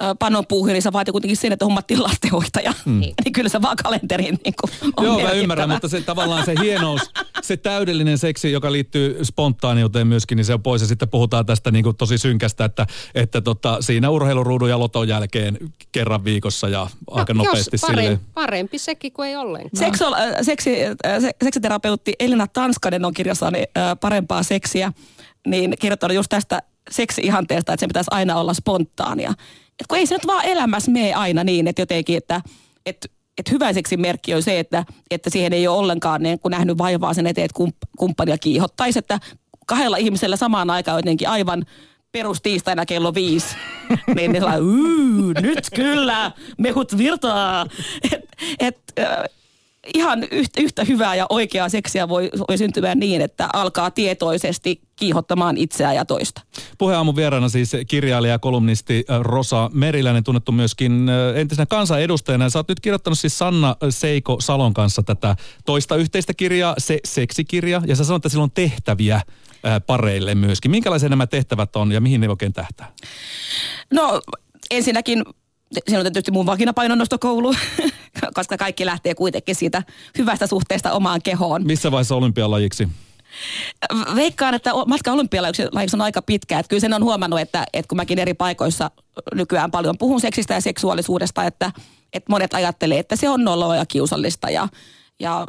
ö, 0.04 0.16
panon 0.20 0.46
puuhin, 0.48 0.74
niin 0.74 0.82
se 0.82 0.94
vaatii 0.94 1.12
kuitenkin 1.12 1.38
sen, 1.38 1.52
että 1.52 1.66
hommattiin 1.66 2.04
lastenhoitaja. 2.04 2.74
Mm. 2.86 3.00
niin 3.00 3.34
kyllä 3.34 3.50
se 3.50 3.62
vaan 3.62 3.78
kalenteriin 3.84 4.40
niin 4.46 4.54
kuin 4.62 4.94
on 4.98 5.06
Joo, 5.06 5.22
mä 5.22 5.32
ymmärrän, 5.32 5.70
mutta 5.70 5.88
se 5.88 6.02
tavallaan 6.02 6.46
se 6.46 6.56
hienous, 6.62 7.02
se 7.42 7.58
täydellinen 7.58 8.18
seksi, 8.18 8.52
joka 8.52 8.72
liittyy 8.72 9.26
spontaaniuteen 9.26 10.08
myöskin, 10.08 10.36
niin 10.36 10.46
se 10.46 10.54
on 10.54 10.64
pois. 10.64 10.82
Ja 10.82 10.88
sitten 10.88 11.10
puhutaan 11.10 11.46
tästä 11.46 11.72
niin 11.72 11.84
kuin 11.84 11.96
tosi 11.96 12.18
synkästä, 12.18 12.66
että, 12.66 12.88
että 13.16 13.42
tota, 13.42 13.78
siinä 13.82 14.10
urheiluruudun 14.10 14.70
ja 14.70 14.80
loton 14.80 15.08
jälkeen 15.08 15.58
kerran 15.92 16.24
viikossa 16.24 16.70
ja 16.70 16.88
aika 17.12 17.34
no, 17.34 17.44
nopeasti 17.44 17.70
jos 17.74 17.82
parempi, 17.82 18.02
silleen. 18.02 18.20
parempi 18.34 18.78
sekin 18.78 19.14
kuin 19.14 19.30
ei 19.30 19.36
ollenkaan. 19.36 19.70
Seksol, 19.74 20.14
äh, 20.14 20.34
seksi, 20.42 20.86
äh, 20.86 21.22
se, 21.22 21.32
seksiterapeutti 21.44 22.14
Elina 22.20 22.48
Tanskanen 22.48 23.06
on 23.06 23.14
kirjassaan 23.14 23.56
äh, 23.56 23.64
parempaa 24.02 24.44
seksiä, 24.44 24.94
niin 25.48 25.74
kirjoittanut 25.80 26.16
just 26.16 26.30
tästä 26.30 26.62
seksi-ihanteesta, 26.92 27.74
että 27.74 27.82
se 27.82 27.88
pitäisi 27.88 28.10
aina 28.12 28.36
olla 28.36 28.54
spontaania. 28.54 29.34
Et 29.80 29.88
kun 29.88 29.98
ei 29.98 30.06
se 30.06 30.15
nyt 30.15 30.28
vaan 30.28 30.46
elämässä 30.46 30.92
mene 30.92 31.13
aina 31.13 31.44
niin, 31.44 31.68
että 31.68 31.82
jotenkin, 31.82 32.18
että 32.18 32.42
et, 32.86 33.12
et 33.38 33.52
hyvä 33.52 33.74
seksin 33.74 34.02
merkki 34.02 34.34
on 34.34 34.44
se, 34.44 34.60
että, 34.60 34.86
että 35.12 35.30
siihen 35.30 35.54
ei 35.54 35.68
ole 35.68 35.78
ollenkaan 35.78 36.24
niin, 36.24 36.39
kun 36.39 36.52
nähnyt 36.52 36.78
vaivaa 36.78 37.13
sen 37.13 37.28
eteen, 37.28 37.46
että 37.46 37.63
kump- 37.63 37.89
kumppania 37.98 38.38
kiihottaisi, 38.38 39.00
että 39.00 39.20
kahdella 39.68 39.98
ihmisellä 39.98 40.36
samaan 40.36 40.70
aikaan 40.70 40.98
jotenkin 41.00 41.30
aivan 41.30 41.65
perustiistaina 42.12 42.86
kello 42.86 43.13
viisi. 43.13 43.56
niin 44.15 44.32
ne 44.32 44.39
"Uu, 44.60 45.34
nyt 45.42 45.70
kyllä, 45.76 46.32
mehut 46.58 46.98
virtaa. 46.98 47.65
Et, 48.13 48.26
et, 48.60 48.94
ihan 49.94 50.24
yhtä, 50.32 50.62
yhtä 50.62 50.84
hyvää 50.84 51.15
ja 51.15 51.26
oikeaa 51.30 51.70
seksiä 51.70 52.10
voi, 52.10 52.30
voi 52.50 52.58
syntyä 52.58 52.96
niin, 52.96 53.22
että 53.22 53.50
alkaa 53.54 53.92
tietoisesti 53.92 54.82
kiihottamaan 54.96 55.58
itseään 55.58 55.96
ja 55.96 56.06
toista. 56.06 56.42
Puheaamun 56.78 57.15
vieraana 57.15 57.50
siis 57.50 57.72
kirjailija 57.88 58.34
ja 58.34 58.39
kolumnisti 58.39 59.06
äh, 59.10 59.20
Rosa 59.22 59.70
Meriläinen, 59.74 60.24
tunnettu 60.24 60.52
myöskin 60.52 61.10
äh, 61.10 61.38
entisenä 61.38 61.65
kansanedustajana. 61.65 62.50
Sä 62.50 62.60
oot 62.60 62.70
nyt 62.70 62.80
kirjoittanut 62.80 63.20
siis 63.20 63.38
Sanna 63.38 63.76
Seiko 63.89 64.38
Salon 64.42 64.74
kanssa 64.74 65.04
tätä 65.04 65.36
toista 65.65 65.96
yhteistä 65.96 66.34
kirjaa, 66.34 66.76
se 66.78 67.00
seksikirja, 67.06 67.82
ja 67.88 67.96
sä 67.96 68.04
sanoit, 68.04 68.20
että 68.20 68.30
sillä 68.30 68.44
on 68.44 68.52
tehtäviä 68.52 69.15
äh, 69.15 69.24
pareille 69.88 70.36
myöskin. 70.36 70.72
Minkälaisia 70.72 71.10
nämä 71.10 71.28
tehtävät 71.28 71.76
on 71.76 71.92
ja 71.92 72.02
mihin 72.02 72.22
ne 72.22 72.30
oikein 72.30 72.54
tähtää? 72.54 72.92
No 73.94 74.22
ensinnäkin 74.72 75.24
siinä 75.88 76.00
on 76.00 76.06
tietysti 76.06 76.32
mun 76.32 76.46
vakinapainonnostokoulu, 76.46 77.54
koska 78.34 78.58
kaikki 78.58 78.86
lähtee 78.86 79.15
kuitenkin 79.15 79.56
siitä 79.56 79.84
hyvästä 80.18 80.48
suhteesta 80.48 80.92
omaan 80.92 81.22
kehoon. 81.22 81.65
Missä 81.65 81.92
vaiheessa 81.92 82.15
olympialajiksi? 82.15 82.88
Veikkaan, 84.15 84.54
että 84.54 84.72
matka 84.88 85.12
olympialaiksi 85.12 85.63
on 85.94 86.02
aika 86.02 86.22
pitkä. 86.22 86.60
Että 86.60 86.70
kyllä 86.70 86.82
sen 86.82 86.94
on 86.94 87.04
huomannut, 87.04 87.39
että, 87.39 87.65
että 87.74 87.89
kun 87.89 87.96
mäkin 87.96 88.20
eri 88.20 88.34
paikoissa 88.34 88.92
nykyään 89.36 89.72
paljon 89.72 89.98
puhun 89.98 90.22
seksistä 90.22 90.54
ja 90.54 90.62
seksuaalisuudesta, 90.62 91.44
että, 91.44 91.72
että 92.13 92.30
monet 92.30 92.54
ajattelee, 92.54 93.00
että 93.00 93.15
se 93.15 93.30
on 93.30 93.44
noloa 93.44 93.76
ja 93.76 93.86
kiusallista 93.86 94.50
ja, 94.50 94.68
ja 95.20 95.48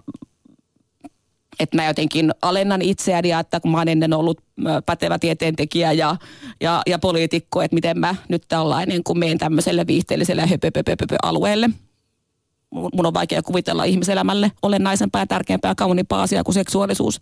että 1.61 1.77
mä 1.77 1.87
jotenkin 1.87 2.31
alennan 2.43 2.83
itseäni 2.83 3.29
ja 3.29 3.41
että 3.41 3.61
kun 3.61 3.71
mä 3.71 3.79
oon 3.79 3.89
ennen 3.89 4.13
ollut 4.13 4.41
pätevä 4.87 5.19
tieteentekijä 5.19 5.93
ja, 5.93 6.17
ja, 6.61 6.83
ja 6.87 6.99
poliitikko, 6.99 7.63
että 7.63 7.75
miten 7.75 7.99
mä 7.99 8.15
nyt 8.29 8.43
tällainen 8.49 9.05
kun 9.05 9.19
menen 9.19 9.39
tämmöiselle 9.39 9.87
viihteelliselle 9.87 10.49
alueelle. 11.23 11.71
Mun 12.71 13.07
on 13.07 13.15
vaikea 13.15 13.43
kuvitella 13.43 13.85
ihmiselämälle 13.85 14.53
olennaisempaa 14.63 15.23
ja 15.23 15.27
tärkeämpää 15.27 15.71
ja 15.71 15.75
kauniimpaa 15.75 16.23
asiaa 16.23 16.45
kuin 16.45 16.55
seksuaalisuus. 16.55 17.21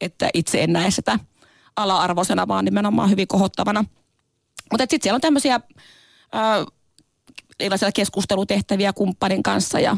Että 0.00 0.30
itse 0.34 0.62
en 0.62 0.72
näe 0.72 0.90
sitä 0.90 1.18
ala-arvoisena, 1.76 2.48
vaan 2.48 2.64
nimenomaan 2.64 3.10
hyvin 3.10 3.28
kohottavana. 3.28 3.84
Mutta 4.70 4.82
sitten 4.82 5.00
siellä 5.02 5.16
on 5.16 5.20
tämmöisiä 5.20 5.60
erilaisia 7.60 7.92
keskustelutehtäviä 7.92 8.92
kumppanin 8.92 9.42
kanssa 9.42 9.80
ja, 9.80 9.96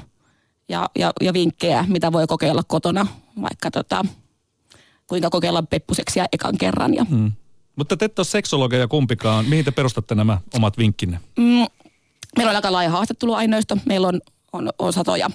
ja, 0.68 0.90
ja, 0.98 1.12
ja 1.20 1.32
vinkkejä, 1.32 1.84
mitä 1.88 2.12
voi 2.12 2.26
kokeilla 2.26 2.62
kotona 2.62 3.06
vaikka 3.42 3.70
tota, 3.70 4.04
kuinka 5.06 5.30
kokeilla 5.30 5.62
peppuseksiä 5.62 6.26
ekan 6.32 6.58
kerran. 6.58 6.94
Ja. 6.94 7.06
Mm. 7.10 7.32
Mutta 7.76 7.96
te 7.96 8.04
ette 8.04 8.20
ole 8.20 8.26
seksologeja 8.26 8.88
kumpikaan. 8.88 9.44
Mihin 9.46 9.64
te 9.64 9.70
perustatte 9.70 10.14
nämä 10.14 10.38
omat 10.54 10.78
vinkkinne? 10.78 11.20
Mm, 11.36 11.66
meillä 12.36 12.50
on 12.50 12.56
aika 12.56 12.72
laaja 12.72 12.90
haastatteluaineisto. 12.90 13.78
Meillä 13.86 14.08
on, 14.08 14.20
on, 14.54 14.70
on 14.78 14.92
satoja 14.92 15.30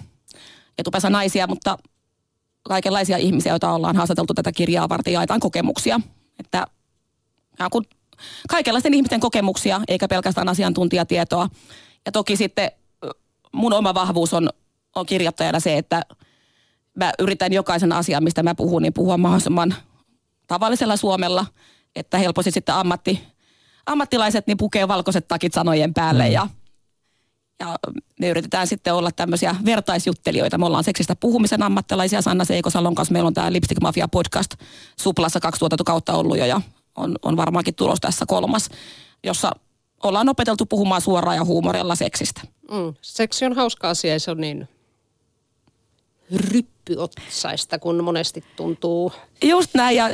etupäässä 0.78 1.10
naisia, 1.10 1.48
mutta 1.48 1.78
kaikenlaisia 2.64 3.18
ihmisiä, 3.18 3.52
joita 3.52 3.72
ollaan 3.72 3.96
haastateltu 3.96 4.34
tätä 4.34 4.52
kirjaa 4.52 4.90
varten, 4.90 5.14
jaetaan 5.14 5.40
kokemuksia. 5.40 6.00
Että 6.40 6.68
kun 7.72 7.86
kaikenlaisten 8.50 8.94
ihmisten 8.94 9.20
kokemuksia, 9.20 9.82
eikä 9.88 10.08
pelkästään 10.08 10.50
asiantuntijatietoa. 10.50 11.50
Ja 12.06 12.12
toki 12.12 12.36
sitten 12.36 12.72
mun 13.52 13.74
oma 13.74 13.94
vahvuus 13.94 14.34
on, 14.34 14.50
on 14.96 15.06
kirjoittajana 15.06 15.60
se, 15.60 15.78
että– 15.78 16.02
mä 17.00 17.12
yritän 17.20 17.54
jokaisen 17.54 17.92
asian, 17.92 18.24
mistä 18.24 18.44
mä 18.44 18.56
puhun, 18.56 18.82
niin 18.82 18.94
puhua 18.94 19.18
mahdollisimman 19.18 19.76
tavallisella 20.48 20.98
suomella, 20.98 21.46
että 21.96 22.18
helposti 22.18 22.52
sitten 22.52 22.76
ammatti, 22.76 23.24
ammattilaiset 23.86 24.48
niin 24.48 24.58
pukee 24.58 24.88
valkoiset 24.88 25.28
takit 25.28 25.54
sanojen 25.54 25.94
päälle 25.94 26.26
mm. 26.26 26.32
ja, 26.32 26.48
ja 27.60 27.76
me 28.20 28.30
yritetään 28.30 28.68
sitten 28.68 28.94
olla 28.94 29.12
tämmöisiä 29.12 29.56
vertaisjuttelijoita. 29.66 30.58
Me 30.58 30.66
ollaan 30.66 30.84
seksistä 30.84 31.16
puhumisen 31.16 31.64
ammattilaisia. 31.64 32.22
Sanna 32.22 32.46
Seikosalon 32.46 32.96
kanssa 32.96 33.14
meillä 33.14 33.28
on 33.28 33.34
tämä 33.34 33.54
Lipstick 33.54 33.82
Mafia 33.82 34.08
podcast 34.08 34.56
Suplassa 35.00 35.40
2000 35.40 35.84
kautta 35.84 36.14
ollut 36.14 36.38
jo 36.38 36.46
ja 36.46 36.62
on, 36.96 37.16
on 37.22 37.38
varmaankin 37.38 37.76
tulos 37.76 38.00
tässä 38.02 38.26
kolmas, 38.28 38.70
jossa 39.24 39.52
ollaan 40.04 40.30
opeteltu 40.30 40.66
puhumaan 40.66 41.02
suoraan 41.02 41.36
ja 41.38 41.46
huumorilla 41.46 41.96
seksistä. 41.96 42.42
Mm. 42.72 42.94
Seksi 43.02 43.46
on 43.46 43.56
hauska 43.56 43.90
asia, 43.90 44.14
ei 44.14 44.20
se 44.20 44.32
on 44.32 44.42
niin 44.42 44.68
ryppyotsaista, 46.90 47.80
kun 47.80 48.04
monesti 48.04 48.44
tuntuu. 48.56 49.12
Just 49.44 49.74
näin, 49.74 49.98
ja 49.98 50.10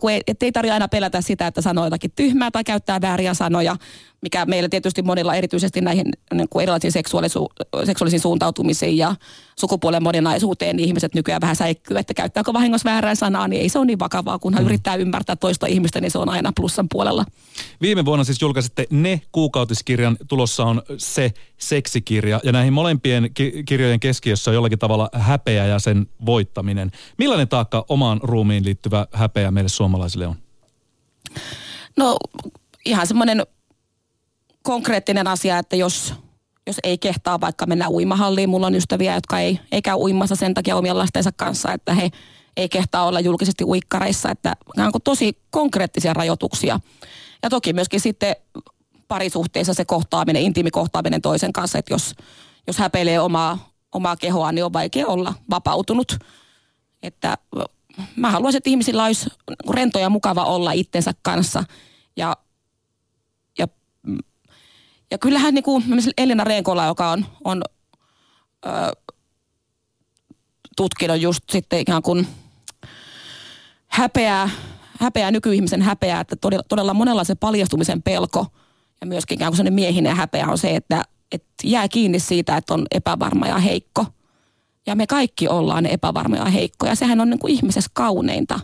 kun 0.00 0.10
ei, 0.10 0.20
ei 0.40 0.52
tarvitse 0.52 0.72
aina 0.72 0.88
pelätä 0.88 1.20
sitä, 1.20 1.46
että 1.46 1.60
sanoo 1.60 1.84
jotakin 1.84 2.12
tyhmää 2.16 2.50
tai 2.50 2.64
käyttää 2.64 3.00
vääriä 3.00 3.34
sanoja, 3.34 3.76
mikä 4.22 4.46
meillä 4.46 4.68
tietysti 4.68 5.02
monilla 5.02 5.34
erityisesti 5.34 5.80
näihin 5.80 6.06
niin 6.34 6.48
kuin 6.48 6.62
erilaisiin 6.62 6.92
seksuaalisuu- 6.92 7.52
seksuaalisiin 7.84 8.20
suuntautumisiin 8.20 8.96
ja 8.96 9.14
sukupuolen 9.60 10.02
moninaisuuteen 10.02 10.76
niin 10.76 10.86
ihmiset 10.86 11.14
nykyään 11.14 11.40
vähän 11.40 11.56
säikkyy, 11.56 11.98
että 11.98 12.14
käyttääkö 12.14 12.52
vahingossa 12.52 12.90
väärää 12.90 13.14
sanaa, 13.14 13.48
niin 13.48 13.62
ei 13.62 13.68
se 13.68 13.78
ole 13.78 13.86
niin 13.86 13.98
vakavaa, 13.98 14.38
kunhan 14.38 14.62
mm. 14.62 14.66
yrittää 14.66 14.94
ymmärtää 14.94 15.36
toista 15.36 15.66
ihmistä, 15.66 16.00
niin 16.00 16.10
se 16.10 16.18
on 16.18 16.28
aina 16.28 16.52
plussan 16.56 16.86
puolella. 16.92 17.24
Viime 17.80 18.04
vuonna 18.04 18.24
siis 18.24 18.42
julkaisitte 18.42 18.86
Ne 18.90 19.20
kuukautiskirjan, 19.32 20.16
tulossa 20.28 20.64
on 20.64 20.82
Se 20.98 21.32
seksikirja, 21.58 22.40
ja 22.44 22.52
näihin 22.52 22.72
molempien 22.72 23.30
ki- 23.34 23.62
kirjojen 23.64 24.00
keskiössä 24.00 24.50
on 24.50 24.54
jollakin 24.54 24.78
tavalla 24.78 25.08
häpeä 25.12 25.66
ja 25.66 25.78
sen 25.90 26.06
voittaminen. 26.26 26.90
Millainen 27.18 27.48
taakka 27.48 27.84
omaan 27.88 28.20
ruumiin 28.22 28.64
liittyvä 28.64 29.06
häpeä 29.12 29.50
meille 29.50 29.68
suomalaisille 29.68 30.26
on? 30.26 30.36
No 31.96 32.16
ihan 32.84 33.06
semmoinen 33.06 33.42
konkreettinen 34.62 35.26
asia, 35.26 35.58
että 35.58 35.76
jos, 35.76 36.14
jos 36.66 36.76
ei 36.84 36.98
kehtaa 36.98 37.40
vaikka 37.40 37.66
mennä 37.66 37.88
uimahalliin, 37.88 38.50
mulla 38.50 38.66
on 38.66 38.74
ystäviä, 38.74 39.14
jotka 39.14 39.40
ei, 39.40 39.60
ei 39.72 39.82
käy 39.82 39.94
uimassa 39.94 40.36
sen 40.36 40.54
takia 40.54 40.76
omien 40.76 40.98
lastensa 40.98 41.32
kanssa, 41.32 41.72
että 41.72 41.94
he 41.94 42.10
ei 42.56 42.68
kehtaa 42.68 43.04
olla 43.06 43.20
julkisesti 43.20 43.64
uikkareissa, 43.64 44.30
että 44.30 44.56
nämä 44.76 44.90
on 44.94 45.00
tosi 45.04 45.38
konkreettisia 45.50 46.14
rajoituksia. 46.14 46.80
Ja 47.42 47.50
toki 47.50 47.72
myöskin 47.72 48.00
sitten 48.00 48.36
parisuhteessa 49.08 49.74
se 49.74 49.84
kohtaaminen, 49.84 50.42
intiimi 50.42 50.70
kohtaaminen 50.70 51.22
toisen 51.22 51.52
kanssa, 51.52 51.78
että 51.78 51.94
jos, 51.94 52.14
jos 52.66 52.78
häpeilee 52.78 53.20
omaa, 53.20 53.69
omaa 53.92 54.16
kehoa, 54.16 54.52
niin 54.52 54.64
on 54.64 54.72
vaikea 54.72 55.06
olla 55.06 55.34
vapautunut. 55.50 56.18
Että 57.02 57.38
mä 58.16 58.30
haluaisin, 58.30 58.56
että 58.56 58.70
ihmisillä 58.70 59.04
olisi 59.04 59.30
rento 59.70 59.98
ja 59.98 60.10
mukava 60.10 60.44
olla 60.44 60.72
itsensä 60.72 61.12
kanssa 61.22 61.64
ja 62.16 62.36
ja 65.10 65.18
kyllähän 65.18 65.54
niin 65.54 65.64
kuin 65.64 65.84
Elina 66.18 66.44
Reenkola, 66.44 66.86
joka 66.86 67.10
on, 67.10 67.26
on 67.44 67.62
ö, 68.66 68.70
tutkinut 70.76 71.20
just 71.20 71.42
sitten 71.50 71.78
ikään 71.78 72.02
kuin 72.02 72.26
häpeää, 73.88 74.50
häpeää 75.00 75.30
nykyihmisen 75.30 75.82
häpeää, 75.82 76.20
että 76.20 76.36
todella, 76.36 76.64
todella 76.68 76.94
monella 76.94 77.24
se 77.24 77.34
paljastumisen 77.34 78.02
pelko 78.02 78.46
ja 79.00 79.06
myöskin 79.06 79.34
ikään 79.34 79.52
kuin 79.56 79.72
miehinen 79.72 80.16
häpeä 80.16 80.46
on 80.46 80.58
se, 80.58 80.76
että, 80.76 81.04
että 81.32 81.48
jää 81.64 81.88
kiinni 81.88 82.18
siitä, 82.18 82.56
että 82.56 82.74
on 82.74 82.86
epävarma 82.90 83.46
ja 83.46 83.58
heikko. 83.58 84.06
Ja 84.86 84.94
me 84.94 85.06
kaikki 85.06 85.48
ollaan 85.48 85.86
epävarmoja 85.86 86.42
ja 86.42 86.50
heikkoja. 86.50 86.94
Sehän 86.94 87.20
on 87.20 87.30
niin 87.30 87.38
kuin 87.38 87.52
ihmisessä 87.52 87.90
kauneinta. 87.94 88.60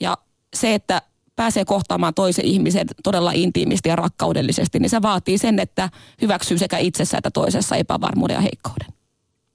Ja 0.00 0.18
se, 0.54 0.74
että 0.74 1.02
pääsee 1.36 1.64
kohtaamaan 1.64 2.14
toisen 2.14 2.44
ihmisen 2.44 2.86
todella 3.02 3.32
intiimisti 3.32 3.88
ja 3.88 3.96
rakkaudellisesti, 3.96 4.78
niin 4.78 4.90
se 4.90 5.02
vaatii 5.02 5.38
sen, 5.38 5.58
että 5.58 5.90
hyväksyy 6.22 6.58
sekä 6.58 6.78
itsessä 6.78 7.18
että 7.18 7.30
toisessa 7.30 7.76
epävarmuuden 7.76 8.34
ja 8.34 8.40
heikkouden. 8.40 8.88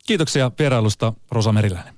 Kiitoksia 0.08 0.52
vierailusta 0.60 1.14
Rosa 1.32 1.52
Meriläinen. 1.52 1.95